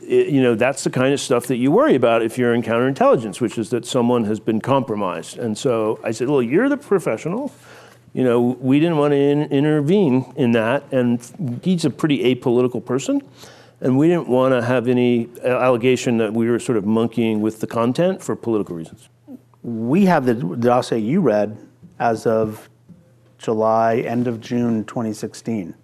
[0.00, 2.62] it- you know, that's the kind of stuff that you worry about if you're in
[2.62, 5.38] counterintelligence, which is that someone has been compromised.
[5.38, 7.52] And so I said, well, you're the professional.
[8.12, 10.82] You know, we didn't want to in, intervene in that.
[10.92, 13.22] And he's a pretty apolitical person.
[13.80, 17.40] And we didn't want to have any uh, allegation that we were sort of monkeying
[17.40, 19.08] with the content for political reasons.
[19.62, 21.56] We have the the dossier you read
[22.00, 22.68] as of
[23.42, 25.74] July, end of June 2016.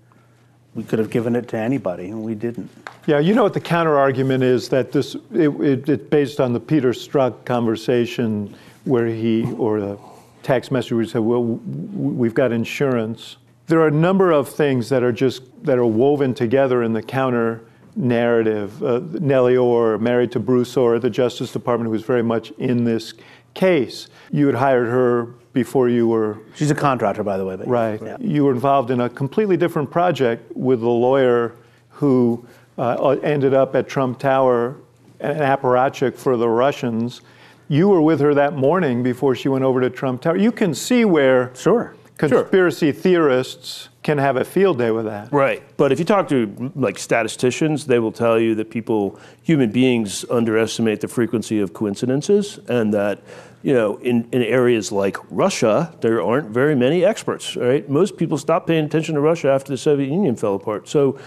[0.75, 2.71] We could have given it to anybody, and we didn't.
[3.07, 6.53] Yeah, you know what the counter argument is that this it, it, it's based on
[6.53, 8.55] the Peter Strzok conversation
[8.85, 9.99] where he or the
[10.45, 14.89] tax message where he said, "Well, we've got insurance." There are a number of things
[14.91, 17.65] that are just that are woven together in the counter
[17.97, 18.81] narrative.
[18.81, 22.85] Uh, Nellie Ohr, married to Bruce Ohr, the Justice Department, who was very much in
[22.85, 23.15] this
[23.55, 24.09] case.
[24.31, 27.57] You had hired her before you were She's a contractor, by the way.
[27.57, 28.01] Right.
[28.01, 28.17] Yeah.
[28.21, 31.57] You were involved in a completely different project with a lawyer
[31.91, 32.47] who
[32.79, 34.77] uh, ended up at Trump Tower,
[35.19, 37.23] an apparatchik for the Russians.
[37.69, 40.37] You were with her that morning before she went over to Trump Tower.
[40.37, 41.95] You can see where Sure.
[42.17, 45.31] conspiracy theorists can have a field day with that.
[45.31, 45.63] Right.
[45.77, 50.25] But if you talk to like statisticians, they will tell you that people, human beings,
[50.31, 53.21] underestimate the frequency of coincidences, and that
[53.63, 57.55] you know, in, in areas like Russia, there aren't very many experts.
[57.55, 57.87] Right.
[57.87, 60.89] Most people stopped paying attention to Russia after the Soviet Union fell apart.
[60.89, 61.19] So.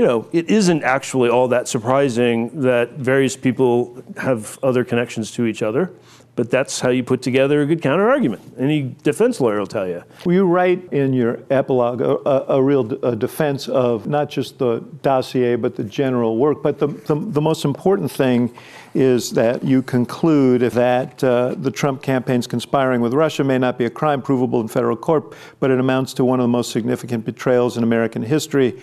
[0.00, 5.44] You know, it isn't actually all that surprising that various people have other connections to
[5.44, 5.90] each other,
[6.38, 8.40] but that's how you put together a good counter argument.
[8.56, 10.04] Any defense lawyer will tell you.
[10.24, 14.30] Well, you write in your epilogue a, a, a real d- a defense of not
[14.30, 16.62] just the dossier, but the general work.
[16.62, 18.54] But the, the, the most important thing
[18.94, 23.86] is that you conclude that uh, the Trump campaign's conspiring with Russia may not be
[23.86, 27.24] a crime provable in federal court, but it amounts to one of the most significant
[27.24, 28.80] betrayals in American history.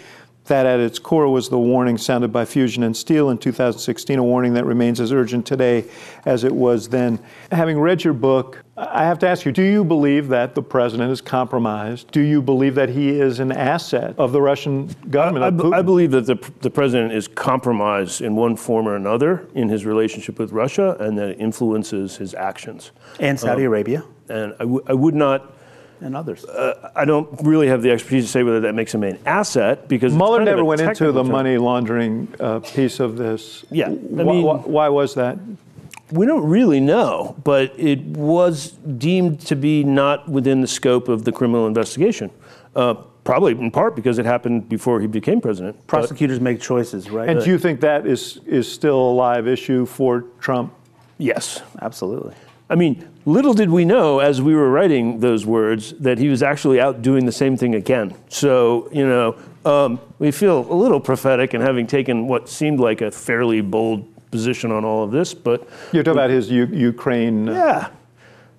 [0.47, 4.23] That at its core was the warning sounded by Fusion and Steele in 2016, a
[4.23, 5.85] warning that remains as urgent today
[6.25, 7.19] as it was then.
[7.51, 11.11] Having read your book, I have to ask you do you believe that the president
[11.11, 12.11] is compromised?
[12.11, 15.45] Do you believe that he is an asset of the Russian government?
[15.45, 19.47] I, of I believe that the, the president is compromised in one form or another
[19.55, 22.91] in his relationship with Russia, and that it influences his actions.
[23.19, 25.54] And Saudi uh, Arabia And I, w- I would not,
[26.01, 26.45] and others.
[26.45, 29.87] Uh, I don't really have the expertise to say whether that makes him an asset
[29.87, 31.31] because it's Mueller kind of never a went into the term.
[31.31, 33.65] money laundering uh, piece of this.
[33.71, 35.37] Yeah, I Wh- mean- wh- why was that?
[36.11, 41.23] We don't really know, but it was deemed to be not within the scope of
[41.25, 42.29] the criminal investigation.
[42.75, 42.93] Uh,
[43.23, 45.75] probably in part because it happened before he became president.
[45.77, 47.27] But- Prosecutors make choices, right?
[47.27, 50.73] And do you think that is, is still a live issue for Trump?
[51.17, 51.61] yes.
[51.81, 52.35] Absolutely.
[52.69, 56.43] I mean, little did we know as we were writing those words that he was
[56.43, 58.13] actually out doing the same thing again.
[58.29, 63.01] So, you know, um, we feel a little prophetic in having taken what seemed like
[63.01, 67.49] a fairly bold position on all of this, but You're talking about his U- Ukraine.
[67.49, 67.87] uh, yeah.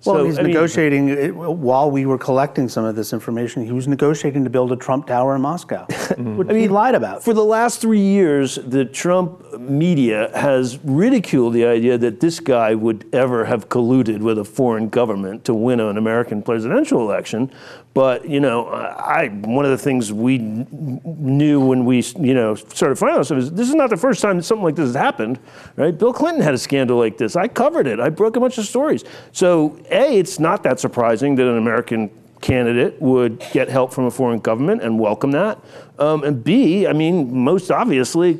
[0.05, 3.65] Well, So, he's I mean- negotiating it, while we were collecting some of this information.
[3.65, 6.37] He was negotiating to build a Trump Tower in Moscow, mm-hmm.
[6.37, 7.23] which he lied about.
[7.23, 12.75] For the last three years, the Trump media has ridiculed the idea that this guy
[12.75, 17.51] would ever have colluded with a foreign government to win an American presidential election.
[17.97, 22.95] But you know, I one of the things we knew when we you know started
[22.95, 25.39] finding ourselves is this is not the first time something like this has happened,
[25.77, 25.97] right?
[25.97, 27.35] Bill Clinton had a scandal like this.
[27.35, 27.99] I covered it.
[27.99, 29.03] I broke a bunch of stories.
[29.31, 34.11] So a, it's not that surprising that an American candidate would get help from a
[34.11, 35.59] foreign government and welcome that.
[35.97, 38.39] Um, and B, I mean, most obviously,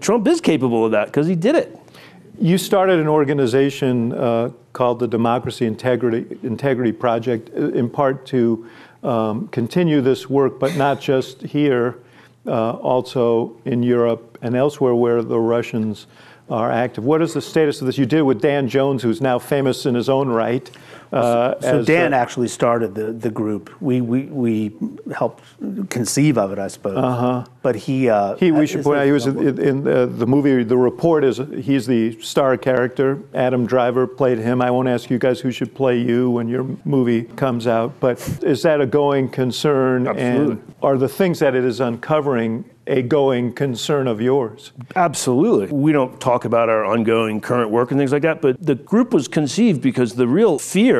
[0.00, 1.74] Trump is capable of that because he did it.
[2.38, 8.66] You started an organization uh, called the Democracy Integrity, Integrity Project, uh, in part to
[9.02, 11.98] um, continue this work, but not just here,
[12.46, 16.06] uh, also in Europe and elsewhere where the Russians
[16.48, 17.04] are active.
[17.04, 17.96] What is the status of this?
[17.96, 20.68] You did it with Dan Jones, who's now famous in his own right.
[21.12, 23.70] Uh, So as, Dan uh, actually started the, the group.
[23.80, 24.72] We, we, we
[25.14, 25.42] helped
[25.90, 26.96] conceive of it, I suppose.
[26.96, 27.44] Uh-huh.
[27.62, 28.08] But he.
[28.08, 30.62] Uh, He, we should is point out, he was in, in uh, the movie.
[30.62, 33.18] The Report is he's the star character.
[33.34, 34.62] Adam Driver played him.
[34.62, 38.18] I won't ask you guys who should play you when your movie comes out, but
[38.42, 40.06] is that a going concern?
[40.06, 40.52] Absolutely.
[40.52, 44.72] And are the things that it is uncovering a going concern of yours?
[44.96, 45.66] Absolutely.
[45.66, 49.14] We don't talk about our ongoing current work and things like that, but the group
[49.14, 50.99] was conceived because the real fear,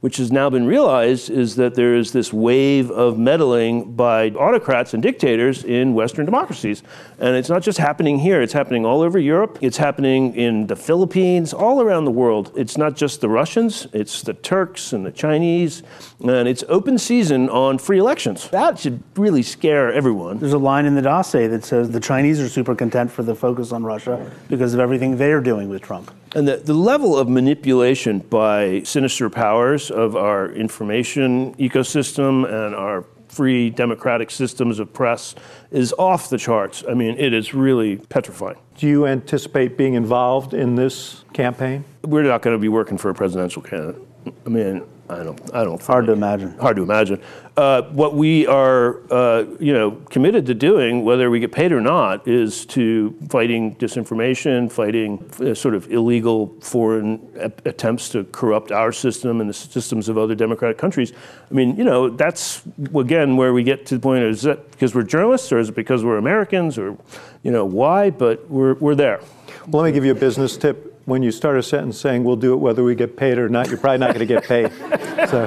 [0.00, 4.94] which has now been realized, is that there is this wave of meddling by autocrats
[4.94, 6.82] and dictators in Western democracies.
[7.20, 10.74] And it's not just happening here, it's happening all over Europe, it's happening in the
[10.74, 12.50] Philippines, all around the world.
[12.56, 15.84] It's not just the Russians, it's the Turks and the Chinese,
[16.20, 18.48] and it's open season on free elections.
[18.48, 20.38] That should really scare everyone.
[20.38, 23.36] There's a line in the dossier that says the Chinese are super content for the
[23.36, 26.10] focus on Russia because of everything they're doing with Trump.
[26.34, 33.04] And the, the level of manipulation by sinister powers of our information ecosystem and our
[33.28, 35.34] free democratic systems of press
[35.70, 36.84] is off the charts.
[36.88, 38.58] I mean, it is really petrifying.
[38.76, 41.84] Do you anticipate being involved in this campaign?
[42.02, 44.02] We're not going to be working for a presidential candidate.
[44.46, 45.82] I mean, I don't, I don't.
[45.82, 46.56] Hard to imagine.
[46.58, 47.20] Hard to imagine.
[47.54, 51.82] Uh, what we are, uh, you know, committed to doing, whether we get paid or
[51.82, 58.72] not, is to fighting disinformation, fighting uh, sort of illegal foreign ap- attempts to corrupt
[58.72, 61.12] our system and the systems of other democratic countries.
[61.50, 62.62] I mean, you know, that's
[62.94, 65.74] again where we get to the point: is that because we're journalists, or is it
[65.74, 66.96] because we're Americans, or,
[67.42, 68.08] you know, why?
[68.08, 69.20] But we're we're there.
[69.68, 70.88] Well, let me give you a business tip.
[71.04, 73.68] When you start a sentence saying we'll do it whether we get paid or not,
[73.68, 74.72] you're probably not going to get paid.
[75.28, 75.46] so,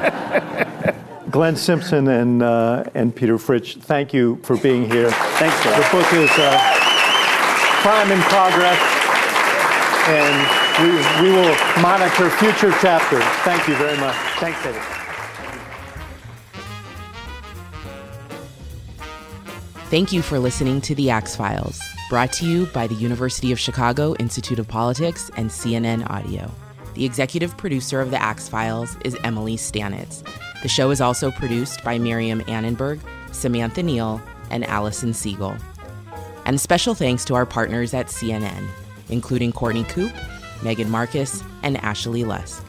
[1.36, 5.12] Glenn Simpson and, uh, and Peter Fritsch, thank you for being here.
[5.12, 5.76] Thanks, Dave.
[5.76, 6.58] The book is uh,
[7.82, 8.80] Crime in Progress,
[10.08, 10.48] and
[10.80, 13.26] we, we will monitor future chapters.
[13.44, 14.16] Thank you very much.
[14.40, 14.82] Thanks, David.
[19.90, 23.60] Thank you for listening to The Axe Files, brought to you by the University of
[23.60, 26.50] Chicago Institute of Politics and CNN Audio.
[26.94, 30.24] The executive producer of The Axe Files is Emily Stanitz.
[30.66, 32.99] The show is also produced by Miriam Annenberg,
[33.32, 35.55] Samantha Neal, and Allison Siegel.
[36.45, 38.68] And special thanks to our partners at CNN,
[39.09, 40.16] including Courtney Coupe,
[40.63, 42.66] Megan Marcus, and Ashley Lusk.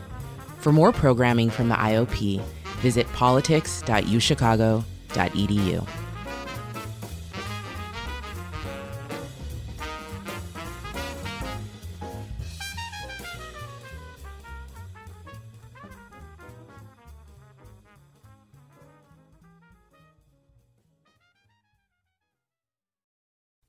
[0.59, 2.43] For more programming from the IOP,
[2.83, 5.89] visit politics.uchicago.edu.